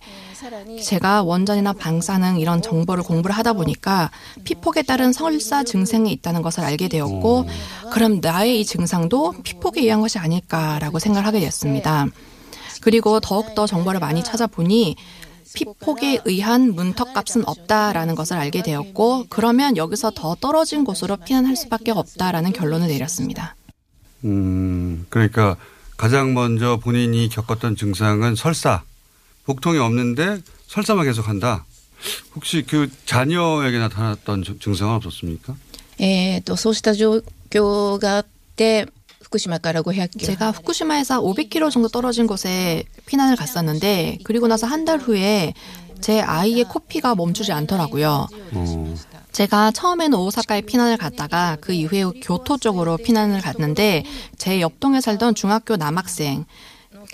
[0.84, 4.12] 제가 원전이나 방사능 이런 정보를 공부를 하다 보니까
[4.44, 7.46] 피폭에 따른 설사 증상이 있다는 것을 알게 되었고
[7.92, 12.08] 그럼 나의 이 증상도 피폭에 의한 것이 아닐까라고 생각을 하게 됐습니다.
[12.82, 14.96] 그리고 더욱더 정보를 많이 찾아보니
[15.54, 22.54] 피폭에 의한 문턱값은 없다라는 것을 알게 되었고 그러면 여기서 더 떨어진 곳으로 피난할 수밖에 없다라는
[22.54, 23.56] 결론을 내렸습니다.
[24.24, 25.58] 음, 그러니까
[25.98, 28.84] 가장 먼저 본인이 겪었던 증상은 설사,
[29.46, 31.66] 복통이 없는데 설사만 계속한다.
[32.36, 35.56] 혹시 그 자녀에게 나타났던 증상은 없었습니까?
[36.02, 38.26] 예, 또 소시다 조교가 っ
[39.26, 45.54] 후쿠시마가라고 해학교 제가 후쿠시마에서 500km 정도 떨어진 곳에 피난을 갔었는데 그리고 나서 한 달 후에
[46.00, 48.28] 제 아이의 코피가 멈추지 않더라고요.
[48.54, 48.96] 음.
[49.32, 54.04] 제가 처음에는 오사카에 피난을 갔다가 그 이후에 교토 쪽으로 피난을 갔는데
[54.38, 56.46] 제 옆동에 살던 중학교 남학생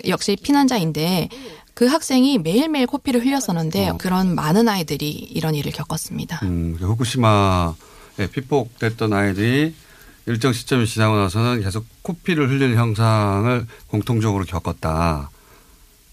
[0.06, 1.30] 역시 피난자인데
[1.72, 3.96] 그 학생이 매일매일 코피를 흘렸었는데 어.
[3.96, 6.40] 그런 많은 아이들이 이런 일을 겪었습니다.
[6.42, 7.72] 음, 그 후쿠시마에
[8.32, 9.74] 피폭됐던 아이들이
[10.25, 15.29] 일정 시점이 지나고 나서는 계속 코피를 흘리는 형상을 공통적으로 겪었다.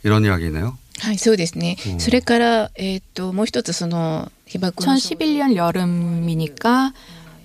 [0.05, 1.77] 이런 이야기네요.はい、そうですね。
[1.89, 6.93] うんそれから、えっ、と、もう一つその、被爆の 2011년 여름이니까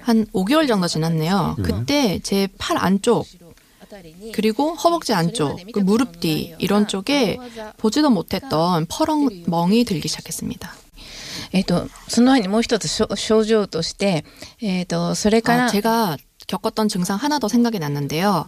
[0.02, 1.56] 한 5개월 정도 지났네요.
[1.58, 1.64] 네.
[1.64, 3.26] 그때 제 팔 안쪽
[4.34, 7.38] 그리고 허벅지 안쪽, 그 무릎 뒤 이런 쪽에
[7.78, 10.72] 보지도 못했던 퍼렁 멍이 들기 시작했습니다.
[11.54, 14.24] えっ、と、その前にもう一つ症症状として、
[14.62, 18.47] えっ、と、それから、 아, 제가 겪었던 증상 하나 더 생각이 났는데요.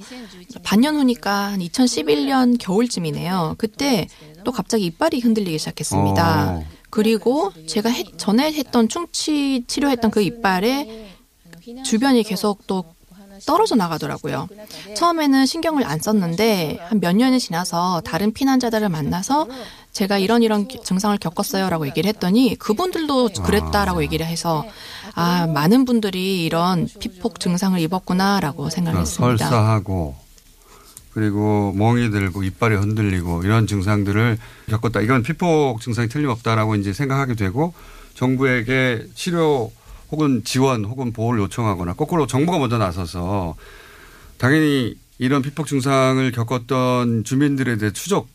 [0.62, 3.54] 반년 후니까 한 2011년 겨울쯤이네요.
[3.58, 4.06] 그때
[4.44, 6.50] 또 갑자기 이빨이 흔들리기 시작했습니다.
[6.52, 6.64] 어.
[6.90, 11.08] 그리고 제가 해- 전에 했던 충치 치료했던 그 이빨에
[11.84, 12.84] 주변이 계속 또
[13.44, 14.48] 떨어져 나가더라고요.
[14.94, 19.46] 처음에는 신경을 안 썼는데 한 몇 년이 지나서 다른 피난자들을 만나서
[19.92, 24.64] 제가 이런 이런 기- 증상을 겪었어요라고 얘기를 했더니 그분들도 그랬다라고 얘기를 해서
[25.15, 29.45] 아 많은 분들이 이런 피폭 증상을 입었구나라고 생각을 그러니까 했습니다.
[29.49, 30.15] 설사하고
[31.13, 34.37] 그리고 멍이 들고 이빨이 흔들리고 이런 증상들을
[34.69, 35.01] 겪었다.
[35.01, 37.73] 이건 피폭 증상이 틀림없다라고 이제 생각하게 되고
[38.15, 39.71] 정부에게 치료
[40.11, 43.55] 혹은 지원 혹은 보호를 요청하거나 거꾸로 정부가 먼저 나서서
[44.37, 48.27] 당연히 이런 피폭 증상을 겪었던 주민들에 대해 추적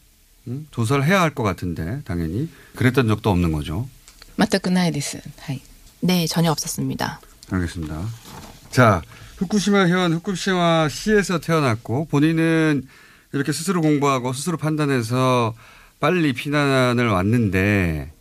[0.46, 0.68] 음?
[0.70, 3.88] 조사를 해야 할 것 같은데 당연히 그랬던 적도 없는 거죠.
[4.38, 5.16] 全くないです。
[5.40, 5.61] はい。
[6.00, 7.20] 네 전혀 없었습니다.
[7.50, 8.07] 알겠습니다.
[8.70, 9.02] 자,
[9.37, 12.87] 후쿠시마현 후쿠시마 시에서 태어났고 본인은
[13.33, 15.55] 이렇게 스스로 공부하고 스스로 판단해서
[16.00, 18.12] 빨리 피난을 왔는데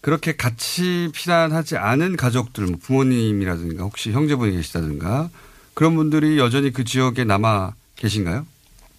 [0.00, 5.30] 그렇게 같이 피난하지 않은 가족들, 뭐 부모님이라든가 혹시 형제분이 계시다든가
[5.74, 8.46] 그런 분들이 여전히 그 지역에 남아 계신가요?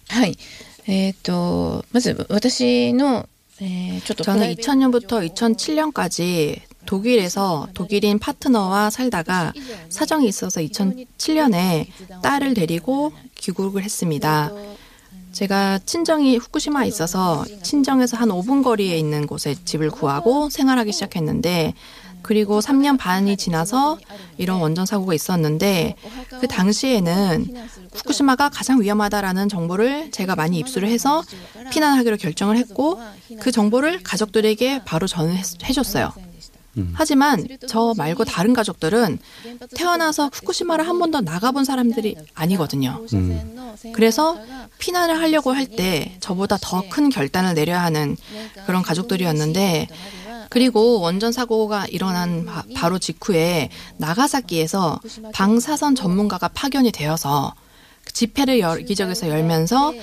[0.08, 0.36] はい。
[0.86, 3.28] えっ、と、まず私の、
[3.60, 9.53] えーちょっと 저는 2000년부터 2007년까지 독일에서 독일인 파트너와 살다가
[9.89, 11.87] 사정이 있어서 2007년에
[12.23, 14.51] 딸을 데리고 귀국을 했습니다.
[15.31, 21.73] 제가 친정이 후쿠시마에 있어서 친정에서 한 5분 거리에 있는 곳에 집을 구하고 생활하기 시작했는데
[22.21, 23.97] 그리고 3년 반이 지나서
[24.37, 25.95] 이런 원전 사고가 있었는데
[26.41, 27.55] 그 당시에는
[27.93, 31.23] 후쿠시마가 가장 위험하다라는 정보를 제가 많이 입수를 해서
[31.71, 32.99] 피난하기로 결정을 했고
[33.39, 36.11] 그 정보를 가족들에게 바로 전해줬어요.
[36.93, 39.17] 하지만 저 말고 다른 가족들은
[39.75, 43.05] 태어나서 후쿠시마를 한 번도 나가본 사람들이 아니거든요.
[43.93, 44.37] 그래서
[44.79, 48.15] 피난을 하려고 할 때 저보다 더 큰 결단을 내려야 하는
[48.65, 49.87] 그런 가족들이었는데
[50.49, 54.99] 그리고 원전 사고가 일어난 바, 바로 직후에 나가사키에서
[55.33, 57.53] 방사선 전문가가 파견이 되어서
[58.11, 59.93] 집회를 여기저기서 열면서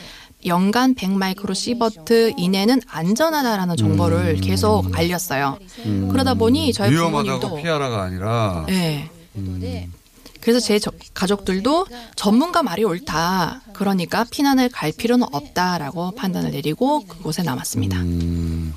[0.44, 5.58] 연간 100마이크로 시버트 이내는 안전하다라는 정보를 계속 알렸어요.
[5.86, 6.08] 음.
[6.12, 9.10] 그러다 보니 저희 위험하다고 부모님도 피하라가 아니라 네.
[9.36, 9.92] 음.
[10.40, 13.62] 그래서 제 저- 가족들도 전문가 말이 옳다.
[13.72, 17.98] 그러니까 피난을 갈 필요는 없다라고 판단을 내리고 그곳에 남았습니다.
[17.98, 18.72] 음.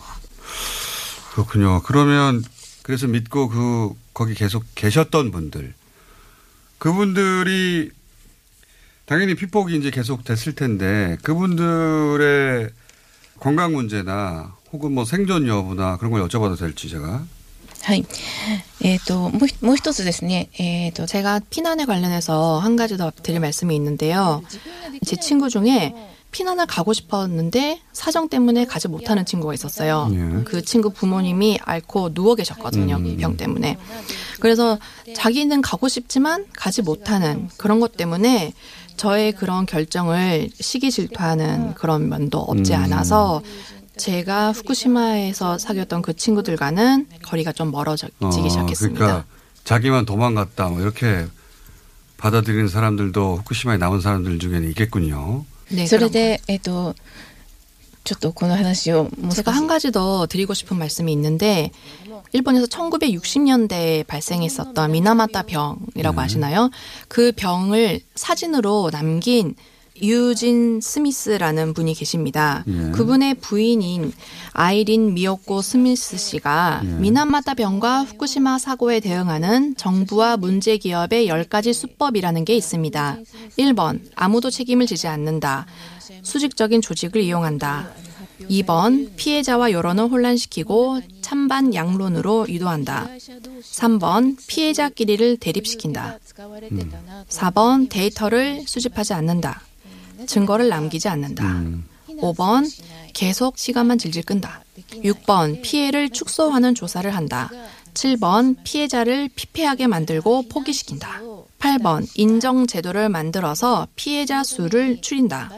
[1.34, 1.82] 그렇군요.
[1.84, 2.44] 그러면
[2.82, 5.76] 그래서 믿고 그 거기 계속 계셨던 분들
[6.80, 7.92] 그분들이
[9.09, 12.71] 당연히 피폭이 이제 계속 됐을 텐데 그분들의
[13.39, 17.25] 건강 문제나 혹은 뭐 생존 여부나 그런 걸 여쭤봐도 될지 제가
[17.85, 18.07] はい。
[18.81, 20.49] えっ、と、もうひもう一つですね。
[20.59, 24.43] えっ、と、 제가 피난에 관련해서 한 가지 더 드릴 말씀이 있는데요.
[25.05, 25.95] 제 친구 중에
[26.31, 30.11] 피난을 가고 싶었는데 사정 때문에 가지 못하는 친구가 있었어요.
[30.13, 30.45] 예.
[30.45, 32.97] 그 친구 부모님이 앓고 누워 계셨거든요.
[32.97, 33.17] 음.
[33.19, 33.77] 병 때문에.
[34.41, 34.79] 그래서
[35.15, 38.53] 자기는 가고 싶지만 가지 못하는 그런 것 때문에
[38.99, 42.83] 저의 그런 결정을 시기 질투하는 그런 면도 없지 음.
[42.83, 43.43] 않아서
[43.97, 48.99] 제가 후쿠시마에서 사귀었던 그 친구들과는 거리가 좀 멀어지기 어, 시작했습니다.
[48.99, 49.25] 그러니까
[49.65, 51.27] 자기만 도망갔다 뭐 이렇게
[52.17, 55.45] 받아들이는 사람들도 후쿠시마에 남은 사람들 중에는 있겠군요.
[55.87, 56.95] それで、えっ、と、
[58.09, 61.71] ちょっとこの話をもう 제가 한 가지 더 드리고 싶은 말씀이 있는데
[62.33, 66.71] 일본에서 1960년대에 발생했었던 미나마타 병이라고 아시나요?
[67.09, 69.55] 그 병을 사진으로 남긴
[70.02, 72.64] 유진 스미스라는 분이 계십니다.
[72.68, 72.92] 예.
[72.92, 74.14] 그분의 부인인
[74.54, 76.88] 아이린 미오코 스미스 씨가 예.
[76.88, 83.18] 미나마타 병과 후쿠시마 사고에 대응하는 정부와 문제 기업의 10가지 수법이라는 게 있습니다.
[83.58, 85.66] 1번 아무도 책임을 지지 않는다.
[86.24, 87.90] 수직적인 조직을 이용한다.
[88.50, 93.10] 2번 피해자와 여론을 혼란시키고 찬반 양론으로 유도한다.
[93.62, 96.20] 3번 피해자끼리를 대립시킨다.
[97.30, 99.62] 4번 데이터를 수집하지 않는다.
[100.28, 101.64] 증거를 남기지 않는다.
[102.08, 102.70] 5번
[103.14, 104.64] 계속 시간만 질질 끈다.
[105.04, 107.50] 6번 피해를 축소하는 조사를 한다.
[107.94, 111.22] 7번 피해자를 피폐하게 만들고 포기시킨다.
[111.60, 115.52] 8번 인정 제도를 만들어서 피해자 수를 줄인다.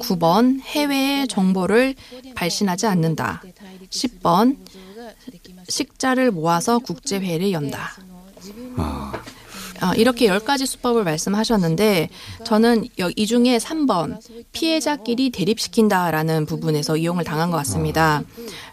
[0.00, 1.94] 9번 해외의 정보를
[2.34, 3.42] 발신하지 않는다.
[3.90, 4.56] 10번
[5.68, 7.96] 식자를 모아서 국제회의를 연다.
[8.76, 9.12] 아,
[9.96, 12.08] 이렇게 10가지 수법을 말씀하셨는데
[12.44, 14.18] 저는 여- 이 중에 3번
[14.52, 18.22] 피해자끼리 대립시킨다라는 부분에서 이용을 당한 것 같습니다.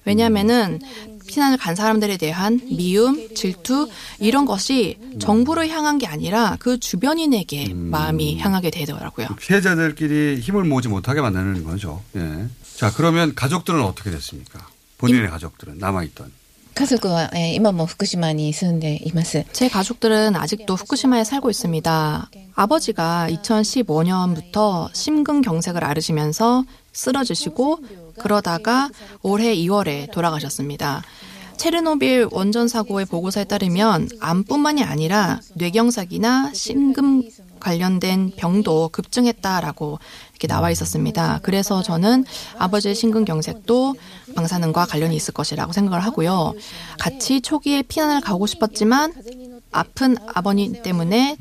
[0.06, 0.80] 왜냐하면은
[1.28, 3.88] 피난을 간 사람들에 대한 미움, 질투
[4.20, 9.28] 이런 것이 정부를 향한 게 아니라 그 주변인에게 마음이 향하게 되더라고요.
[9.40, 12.02] 피해자들끼리 힘을 모으지 못하게 만드는 거죠.
[12.18, 12.48] 예.
[12.76, 14.68] 자, 그러면 가족들은 어떻게 됐습니까?
[14.98, 16.32] 본인의 가족들은 남아있던.
[16.76, 19.44] 가족은 예, 이만 뭐 후쿠시마니 순데 이마스.
[19.52, 22.30] 제 가족들은 아직도 후쿠시마에 살고 있습니다.
[22.56, 27.80] 아버지가 2015년부터 심근경색을 앓으시면서 쓰러지시고
[28.20, 28.90] 그러다가
[29.22, 31.04] 올해 2월에 돌아가셨습니다.
[31.58, 37.30] 체르노빌 원전 사고의 보고서에 따르면 암뿐만이 아니라 뇌경색이나 심근
[37.62, 40.00] 관련된 병도 급증했다라고
[40.32, 41.39] 이렇게 나와 있었습니다.
[41.43, 42.26] 그래서 저는
[42.58, 43.95] 아버지의 심근경색도
[44.36, 46.54] 방사능과 관련이 있을 것이라고 생각을 하고요.
[47.00, 49.13] 같이 초기에 피난을 가고 싶었지만
[49.71, 51.38] 아픈 아버님 때문에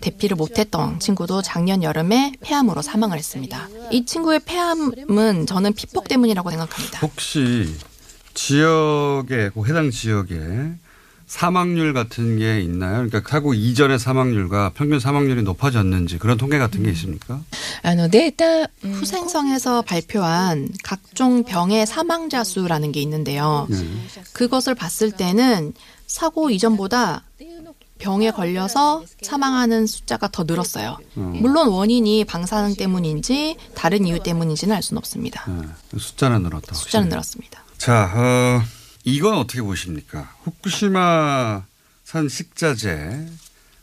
[0.00, 3.68] 대피를 못했던 친구도 작년 여름에 폐암으로 사망을 했습니다.
[3.90, 7.00] 이 친구의 폐암은 저는 피폭 때문이라고 생각합니다.
[7.00, 7.74] 혹시
[8.34, 10.36] 지역에, 그 해당 지역에
[11.30, 13.06] 사망률 같은 게 있나요?
[13.08, 17.40] 그러니까 사고 이전의 사망률과 평균 사망률이 높아졌는지 그런 통계 같은 게 있습니까?
[18.82, 23.68] 후생성에서 발표한 각종 병의 사망자 수라는 게 있는데요.
[23.70, 23.76] 네.
[24.32, 25.72] 그것을 봤을 때는
[26.08, 27.22] 사고 이전보다
[28.00, 30.98] 병에 걸려서 사망하는 숫자가 더 늘었어요.
[31.16, 31.36] 음.
[31.40, 35.44] 물론 원인이 방사능 때문인지 다른 이유 때문인지는 알 수는 없습니다.
[35.48, 35.68] 네.
[35.96, 36.74] 숫자는 늘었다.
[36.74, 37.04] 확실히.
[37.04, 37.62] 늘었습니다.
[37.78, 38.79] 자, 어.
[39.04, 40.34] 이건 어떻게 보십니까?
[40.42, 41.64] 후쿠시마
[42.04, 43.26] 산 식자재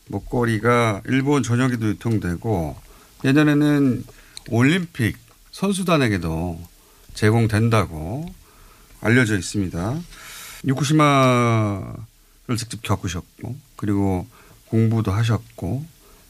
[0.08, 2.78] 목걸이가 일본 전역에도 유통되고
[3.26, 4.06] 예전에는
[4.50, 5.18] 올림픽
[5.52, 6.62] 선수단에게도
[7.14, 8.32] 제공된다고
[9.02, 10.00] 알려져 있습니다.
[10.68, 11.96] 후쿠시마를
[12.58, 14.28] 직접 겪으셨고 그리고
[14.68, 15.86] 공부도 하셨고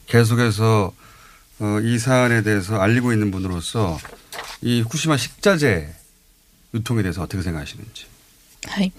[0.06, 0.94] 계속해서
[1.60, 3.98] 어, 이 사안에 대해서 알리고 있는 분으로서
[4.62, 5.92] 이 후쿠시마 식자재
[6.74, 8.17] 유통에 대해서 어떻게 생각하시는지.
[8.67, 8.91] はい。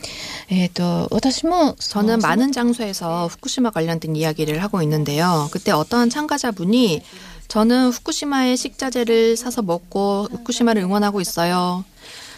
[0.51, 5.49] えっ、と、私も、 저는 많은 장소에서 후쿠시마 관련된 이야기를 하고 있는데요.
[5.53, 7.03] 그때 어떤 참가자분이
[7.49, 11.85] 저는 후쿠시마의 식자재를 사서 먹고 후쿠시마를 응원하고 있어요.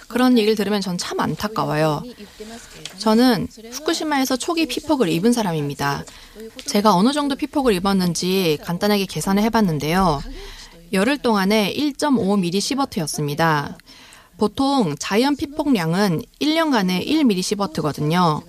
[0.09, 2.03] 그런 얘기를 들으면 전 참 안타까워요.
[2.99, 6.05] 저는 후쿠시마에서 초기 피폭을 입은 사람입니다.
[6.67, 10.23] 제가 어느 정도 피폭을 입었는지 간단하게 계산을 해봤는데요.
[10.93, 13.77] 열흘 동안에 1.5mm 시버트였습니다.
[14.42, 18.42] 보통 자연 피폭량은 1년간에 1mm 시버트거든요.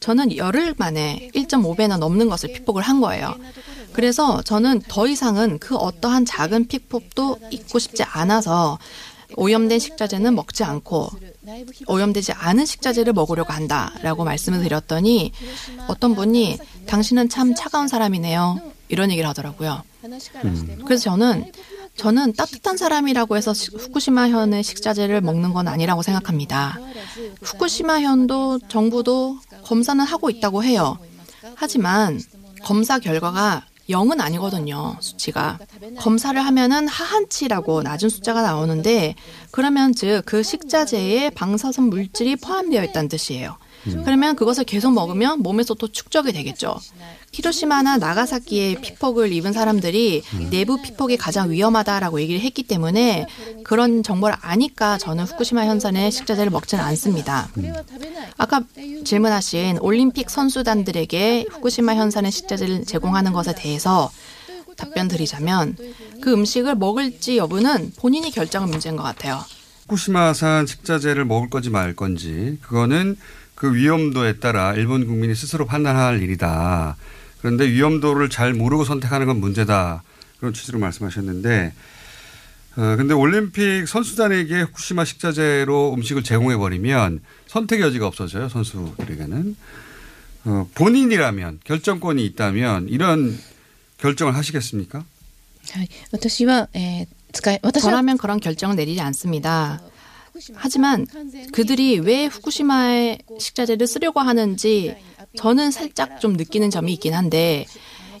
[0.00, 3.34] 저는 열흘 만에 1.5배나 넘는 것을 피폭을 한 거예요.
[3.92, 8.78] 그래서 저는 더 이상은 그 어떠한 작은 피폭도 입고 싶지 않아서
[9.36, 11.10] 오염된 식자재는 먹지 않고
[11.88, 15.32] 오염되지 않은 식자재를 먹으려고 한다라고 말씀을 드렸더니
[15.88, 18.60] 어떤 분이 당신은 참 차가운 사람이네요.
[18.88, 19.82] 이런 얘기를 하더라고요.
[20.86, 21.52] 그래서 저는
[21.96, 26.78] 저는 따뜻한 사람이라고 해서 시- 후쿠시마 현의 식자재를 먹는 건 아니라고 생각합니다.
[27.42, 30.98] 후쿠시마 현도 정부도 검사는 하고 있다고 해요.
[31.54, 32.20] 하지만
[32.62, 35.58] 검사 결과가 0은 아니거든요, 수치가.
[35.98, 39.14] 검사를 하면은 하한치라고 낮은 숫자가 나오는데
[39.50, 43.56] 그러면 즉 그 식자재에 방사선 물질이 포함되어 있다는 뜻이에요.
[44.04, 46.76] 그러면 그것을 계속 먹으면 몸에서 또 축적이 되겠죠.
[47.32, 53.26] 히로시마나 나가사키에 피폭을 입은 사람들이 내부 피폭이 가장 위험하다라고 얘기를 했기 때문에
[53.64, 57.48] 그런 정보를 아니까 저는 후쿠시마 현산의 식자재를 먹지는 않습니다.
[58.36, 58.62] 아까
[59.04, 64.10] 질문하신 올림픽 선수단들에게 후쿠시마 현산의 식자재를 제공하는 것에 대해서
[64.76, 65.76] 답변 드리자면
[66.20, 69.44] 그 음식을 먹을지 여부는 본인이 결정한 문제인 것 같아요.
[69.82, 73.16] 후쿠시마산 식자재를 먹을 건지 말 건지 그거는
[73.63, 76.95] 그 위험도에 따라 일본 국민이 스스로 판단할 일이다.
[77.39, 80.03] 그런데 위험도를 잘 모르고 선택하는 건 문제다.
[80.39, 81.73] 그런 취지로 말씀하셨는데
[82.77, 88.47] 어, 근데 올림픽 선수단에게 후쿠시마 식자재로 음식을 제공해 버리면 선택의 여지가 없어져요.
[88.47, 89.55] 선수들에게는.
[90.45, 93.37] 어, 본인이라면 결정권이 있다면 이런
[93.97, 95.03] 결정을 하시겠습니까?
[95.71, 99.81] はい、私は、えー使い私は 저라면 그런 결정을 내리지 않습니다.
[100.54, 101.06] 하지만
[101.52, 104.96] 그들이 왜 후쿠시마의 식자재를 쓰려고 하는지
[105.36, 107.66] 저는 살짝 좀 느끼는 점이 있긴 한데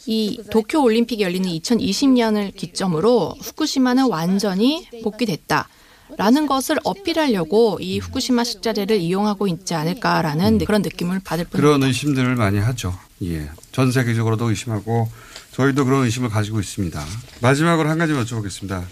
[0.06, 5.68] 이 도쿄 올림픽이 열리는 2020년을 기점으로 후쿠시마는 완전히 복귀됐다.
[6.16, 11.56] 라는 것을 어필하려고 이 후쿠시마 식자재를 이용하고 있지 않을까라는 그런 느낌을 받을 뿐입니다.
[11.56, 12.96] 그런 의심들을 많이 하죠.
[13.22, 13.48] 예.
[13.72, 15.08] 전 세계적으로도 의심하고
[15.52, 17.02] 저희도 그런 의심을 가지고 있습니다.
[17.40, 18.84] 마지막으로 한 가지 여쭤보겠습니다.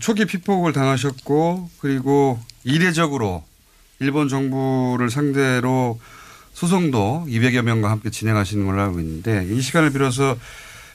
[0.00, 3.44] 초기 피폭을 당하셨고 그리고 이례적으로
[4.00, 5.98] 일본 정부를 상대로
[6.54, 10.36] 소송도 200여 명과 함께 진행하시는 걸로 알고 있는데 이 시간을 빌어서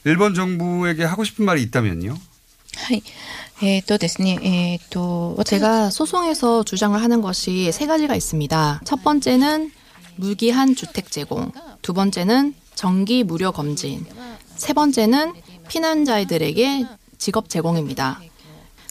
[0.06, 2.18] 일본 정부에게 하고 싶은 말이 있다면요?
[2.76, 3.04] はい。
[3.62, 8.82] えっ、とですね、えっ、と、 제가 소송에서 주장을 하는 것이 세 가지가 있습니다.
[8.84, 9.72] 첫 번째는
[10.16, 11.52] 무기한 주택 제공,
[11.82, 14.06] 두 번째는 정기 무료 검진,
[14.58, 15.34] 세 번째는
[15.70, 16.86] 피난자들에게
[17.18, 18.22] 직업 제공입니다.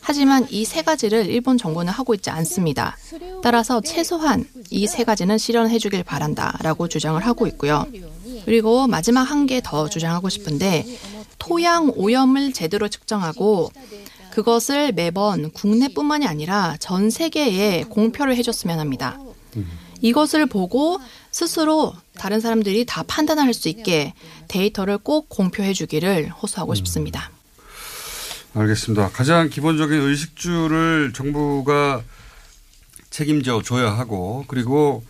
[0.07, 2.95] 하지만 이 세 가지를 일본 정부는 하고 있지 않습니다.
[3.43, 7.85] 따라서 최소한 이 세 가지는 실현해 주길 바란다 라고 주장을 하고 있고요.
[8.45, 10.85] 그리고 마지막 한 개 더 주장하고 싶은데
[11.39, 13.69] 토양 오염을 제대로 측정하고
[14.31, 19.19] 그것을 매번 국내뿐만이 아니라 전 세계에 공표를 해줬으면 합니다.
[20.01, 20.99] 이것을 보고
[21.31, 24.13] 스스로 다른 사람들이 다 판단할 수 있게
[24.47, 27.29] 데이터를 꼭 공표해 주기를 호소하고 싶습니다.
[28.61, 29.09] 알겠습니다.
[29.09, 32.01] 가장 기본적인 의식주를 정부가
[33.11, 35.05] 책임져 줘야 하고 그리고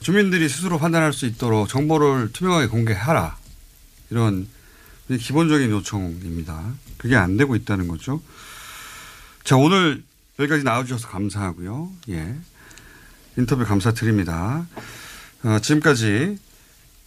[0.00, 3.36] 주민들이 스스로 판단할 수 있도록 정보를 투명하게 공개하라.
[4.10, 4.48] 이런
[5.08, 6.74] 기본적인 요청입니다.
[6.96, 8.20] 그게 안 되고 있다는 거죠.
[9.44, 10.02] 자, 오늘
[10.38, 11.90] 여기까지 나와주셔서 감사하고요.
[12.10, 12.34] 예.
[13.36, 14.66] 인터뷰 감사드립니다.
[15.44, 16.38] 어, 지금까지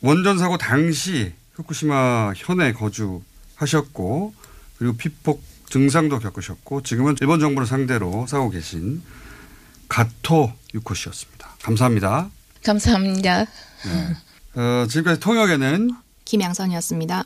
[0.02, 4.34] 원전 사고 당시 후쿠시마 현에 거주하셨고
[4.78, 9.02] 그리고 피폭 증상도 겪으셨고 지금은 일본 정부를 상대로 싸우고 계신
[9.88, 11.56] 가토 유코 씨였습니다.
[11.64, 12.30] 감사합니다.
[12.64, 13.46] 감사합니다.
[13.46, 14.60] 네.
[14.62, 15.92] 어, 지금까지 통역에는
[16.26, 17.24] 김양선이었습니다.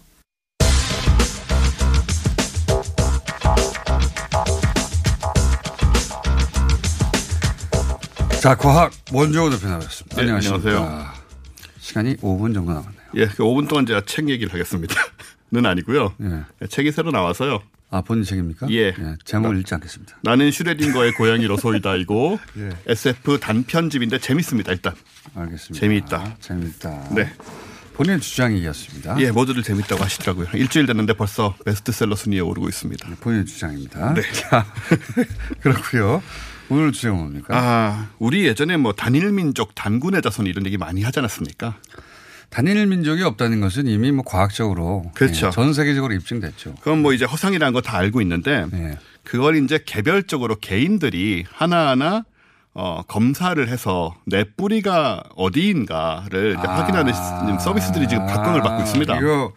[8.42, 10.16] 자 과학 원종호 대표 나오셨습니다.
[10.18, 10.70] 네, 안녕하십니까.
[10.70, 11.14] 안녕하세요.
[11.80, 13.02] 시간이 5분 정도 남았네요.
[13.16, 14.94] 예, 그 5분 동안 제가 책 얘기를 하겠습니다.
[15.52, 16.14] 는 아니고요.
[16.70, 17.62] 책이 새로 나와서요.
[17.90, 18.68] 아, 본인 책입니까?
[18.72, 18.94] 예.
[19.24, 20.18] 제목을 읽지 않겠습니다.
[20.22, 22.70] 나는 슈레딩거의 고양이 로소이다이고 예.
[22.88, 24.72] SF 단편집인데 재밌습니다.
[24.72, 24.94] 일단.
[25.36, 25.80] 알겠습니다.
[25.80, 26.38] 재미있다.
[26.40, 27.08] 재미있다.
[27.16, 27.32] 네.
[27.94, 29.22] 본인 주장이었습니다.
[29.22, 30.48] 예, 모두들 재밌다고 하시더라고요.
[30.56, 33.08] 일주일 됐는데 벌써 베스트셀러 순위에 오르고 있습니다.
[33.22, 34.14] 본인 주장입니다.
[34.14, 34.22] 네.
[34.34, 34.66] 자,
[35.62, 36.22] 그렇고요.
[36.68, 37.58] 오늘 주제는 뭡니까?
[37.58, 41.78] 아, 우리 예전에 뭐 단일 민족 단군의 자손 이런 얘기 많이 하지 않았습니까?
[42.50, 45.48] 단일 민족이 없다는 것은 이미 뭐 과학적으로 그렇죠.
[45.48, 46.76] 예, 전 세계적으로 입증됐죠.
[46.76, 48.98] 그건 뭐 이제 허상이라는 거 다 알고 있는데 네.
[49.24, 52.24] 그걸 이제 개별적으로 개인들이 하나하나
[52.74, 59.14] 어, 검사를 해서 내 뿌리가 어디인가를 이제 확인하는 시- 서비스들이 지금 각광을 받고 있습니다.
[59.14, 59.18] 아.
[59.18, 59.54] 이거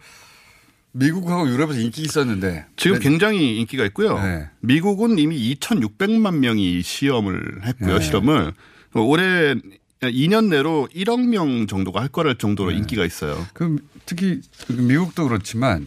[0.91, 3.03] 미국하고 유럽에서 인기 있었는데 지금 네.
[3.03, 4.19] 굉장히 인기가 있고요.
[4.61, 7.99] 미국은 이미 2,600만 명이 시험을 했고요.
[7.99, 8.03] 네.
[8.03, 8.53] 실험을
[8.95, 9.55] 올해
[10.01, 12.37] 2년 내로 1억 명 정도가 할 거랄 네.
[12.37, 13.45] 정도로 인기가 있어요.
[13.53, 15.85] 그 특히 미국도 그렇지만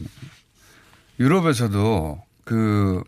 [1.19, 3.03] 유럽에서도 그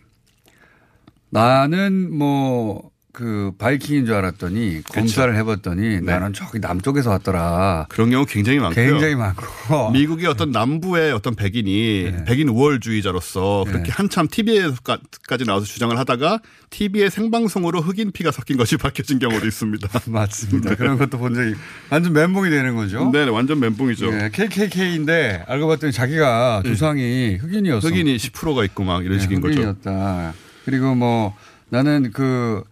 [1.31, 7.87] 나는 뭐 그 바이킹인 줄 알았더니 검사를 해봤더니 나는 저기 남쪽에서 왔더라.
[7.89, 8.91] 그런 경우 굉장히 많고요.
[8.91, 9.93] 굉장히 많고.
[9.95, 16.41] 미국의 어떤 남부의 어떤 백인이 백인 우월주의자로서 그렇게 한참 TV에까지 나와서 주장을 하다가
[16.71, 19.89] TV의 생방송으로 흑인 피가 섞인 것이 밝혀진 경우도 있습니다.
[20.11, 20.75] 맞습니다.
[20.75, 21.55] 그런 것도 본 적이
[21.91, 23.13] 완전 멘붕이 되는 거죠.
[23.13, 24.13] 네, 완전 멘붕이죠.
[24.13, 27.87] 예, KKK인데 알고 봤더니 자기가 조상이 흑인이었어.
[27.87, 29.55] 흑인이 10%가 있고 막 이런 네, 식인 거죠.
[29.55, 30.35] 흑인이었다.
[30.65, 31.37] 그리고 뭐
[31.69, 32.65] 나는 그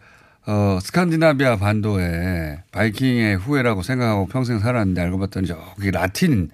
[0.44, 6.50] 어, 스칸디나비아 반도에 바이킹의 후예라고 생각하고 평생 살았는데 알고 봤더니 저기 라틴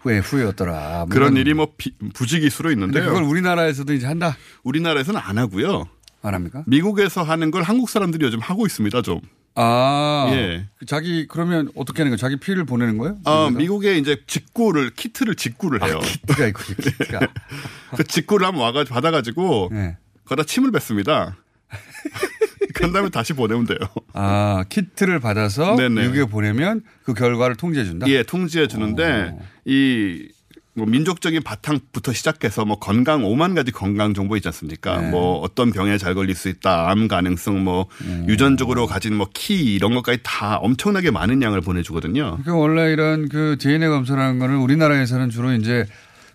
[0.00, 1.06] 후예 후예였더라.
[1.08, 1.12] 예.
[1.12, 3.04] 그런 일이 뭐 비- 부지기수로 근데 있는데요.
[3.06, 4.36] 그걸 우리나라에서도 이제 한다.
[4.64, 5.86] 우리나라에서는 안 하고요.
[6.22, 6.64] 안 합니까?
[6.66, 9.20] 미국에서 하는 걸 한국 사람들이 요즘 하고 있습니다, 좀.
[9.54, 10.66] 아, 예.
[10.86, 12.16] 자기 그러면 어떻게 하는 거예요?
[12.16, 13.18] 자기 피를 보내는 거예요?
[13.24, 16.00] 아, 미국에 이제 직구를 키트를 직구를 해요.
[16.00, 17.20] 키트가 있고 키트가.
[17.96, 19.96] 그 직구를 한번 와가 받아가지고 네.
[20.24, 21.36] 거기다 침을 뱉습니다.
[22.78, 23.78] 그런 다음에 다시 보내면 돼요.
[24.14, 26.00] 아, 키트를 받아서 네네.
[26.02, 28.06] 미국에 보내면 그 결과를 통지해 준다.
[28.08, 35.00] 예, 통지해 주는데 이뭐 민족적인 바탕부터 시작해서 뭐 건강 5만 가지 건강 정보 있지 않습니까?
[35.00, 35.10] 네.
[35.10, 38.26] 뭐 어떤 병에 잘 걸릴 수 있다, 암 가능성, 뭐 음.
[38.28, 42.38] 유전적으로 가진 뭐 키 이런 것까지 다 엄청나게 많은 양을 보내주거든요.
[42.42, 45.86] 그러니까 원래 이런 그 DNA 검사라는 거는 우리나라에서는 주로 이제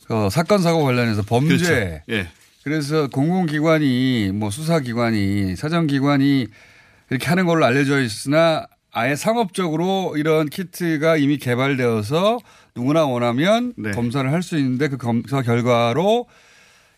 [0.09, 2.01] 어, 사건 사고 관련해서 범죄 그렇죠.
[2.09, 2.27] 예.
[2.63, 6.47] 그래서 공공기관이 뭐 수사기관이 사정기관이
[7.09, 12.39] 이렇게 하는 걸로 알려져 있으나 아예 상업적으로 이런 키트가 이미 개발되어서
[12.75, 13.91] 누구나 원하면 네.
[13.91, 16.27] 검사를 할 수 있는데 그 검사 결과로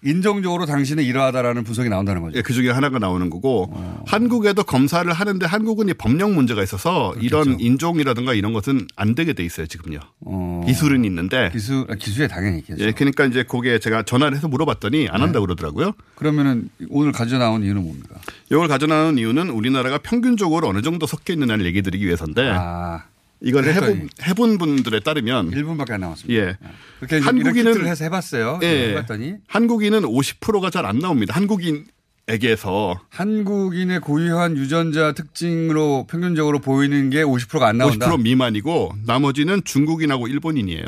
[0.04, 2.38] 인정적으로 당신은 이러하다라는 분석이 나온다는 거죠.
[2.38, 4.04] 예, 그 중에 하나가 나오는 거고 어.
[4.08, 9.44] 한국에도 검사를 하는데 한국은 이 법령 문제가 있어서 이런 인종이라든가 이런 것은 안 되게 돼
[9.44, 10.00] 있어요 지금요.
[10.66, 12.84] 기술은 있는데 기술 아, 기술에 당연히 있겠죠.
[12.84, 15.94] 예, 그러니까 이제 거기에 제가 전화를 해서 물어봤더니 안 한다 고 그러더라고요.
[16.16, 18.16] 그러면은 오늘 가져 나온 이유는 뭡니까?
[18.52, 23.04] 이걸 가져 나온 이유는 우리나라가 평균적으로 어느 정도 섞여 있느냐를 얘기 드리기 위해서인데 아,
[23.40, 23.74] 그랬더니.
[23.76, 26.34] 해본, 해본 분들에 따르면 1분밖에 안 남았습니다.
[26.42, 26.58] 예.
[27.00, 28.60] 그렇게 이제 이런 키트를 해서 해봤어요.
[28.64, 28.90] 예.
[28.92, 31.36] 해봤더니 한국인은 50%가 잘 안 나옵니다.
[31.36, 31.86] 한국인
[32.28, 38.10] 에게서 한국인의 고유한 유전자 특징으로 평균적으로 보이는 게 50%가 안 나온다.
[38.10, 40.86] 50% 미만이고 나머지는 중국인하고 일본인이에요.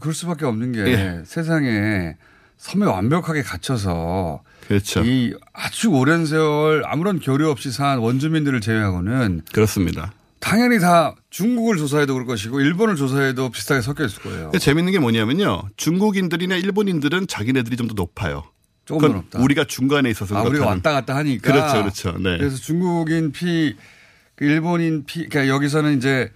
[0.00, 1.22] 그럴 수밖에 없는 게 예.
[1.26, 2.16] 세상에
[2.56, 5.02] 섬에 완벽하게 갇혀서 그렇죠.
[5.04, 10.12] 이 아주 오랜 세월 아무런 교류 없이 산 원주민들을 제외하고는 그렇습니다.
[10.40, 14.50] 당연히 다 중국을 조사해도 그럴 것이고 일본을 조사해도 비슷하게 섞여 있을 거예요.
[14.58, 15.62] 재밌는 게 뭐냐면요.
[15.76, 18.44] 중국인들이나 일본인들은 자기네들이 좀 더 높아요.
[18.86, 19.38] 조금 높다.
[19.40, 21.52] 우리가 중간에 있어서 아, 우리가 왔다 갔다 하니까.
[21.52, 22.12] 그렇죠, 그렇죠.
[22.18, 22.38] 네.
[22.38, 23.76] 그래서 중국인 피,
[24.34, 26.32] 그 일본인 피, 그러니까 여기서는 이제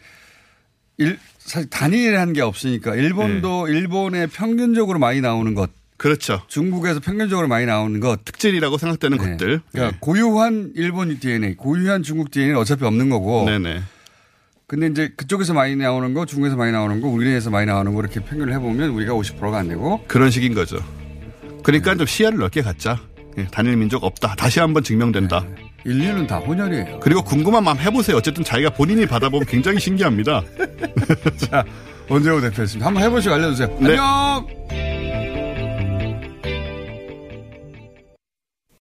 [0.99, 5.71] 일, 사실 단일한 게 없으니까 일본도 일본에 평균적으로 많이 나오는 것.
[5.71, 5.77] 네.
[5.97, 6.43] 그렇죠.
[6.49, 8.25] 중국에서 평균적으로 많이 나오는 것.
[8.25, 9.31] 특질이라고 생각되는 네.
[9.31, 9.61] 것들.
[9.73, 13.45] 그러니까 고유한 일본 DNA, 고유한 중국 DNA는 어차피 없는 거고.
[13.47, 13.83] 네네.
[14.75, 18.19] 근데 이제 그쪽에서 많이 나오는 거, 중국에서 많이 나오는 거, 우리나라에서 많이 나오는 거 이렇게
[18.19, 20.03] 평균을 해보면 우리가 50%가 안 되고.
[20.09, 20.79] 그런 식인 거죠.
[21.63, 22.99] 그러니까 좀 시야를 넓게 갖자.
[23.39, 24.35] 예, 단일 민족 없다.
[24.35, 25.45] 다시 한번 증명된다.
[25.85, 26.99] 인류는 다 혼혈이에요.
[27.01, 28.17] 그리고 궁금한 마음 해보세요.
[28.17, 30.43] 어쨌든 자기가 본인이 받아보면 굉장히 신기합니다.
[31.39, 31.65] 자,
[32.09, 32.85] 원재호 대표였습니다.
[32.85, 33.79] 한번 해보시고 알려주세요.
[33.79, 33.91] 네.
[33.91, 34.94] 안녕!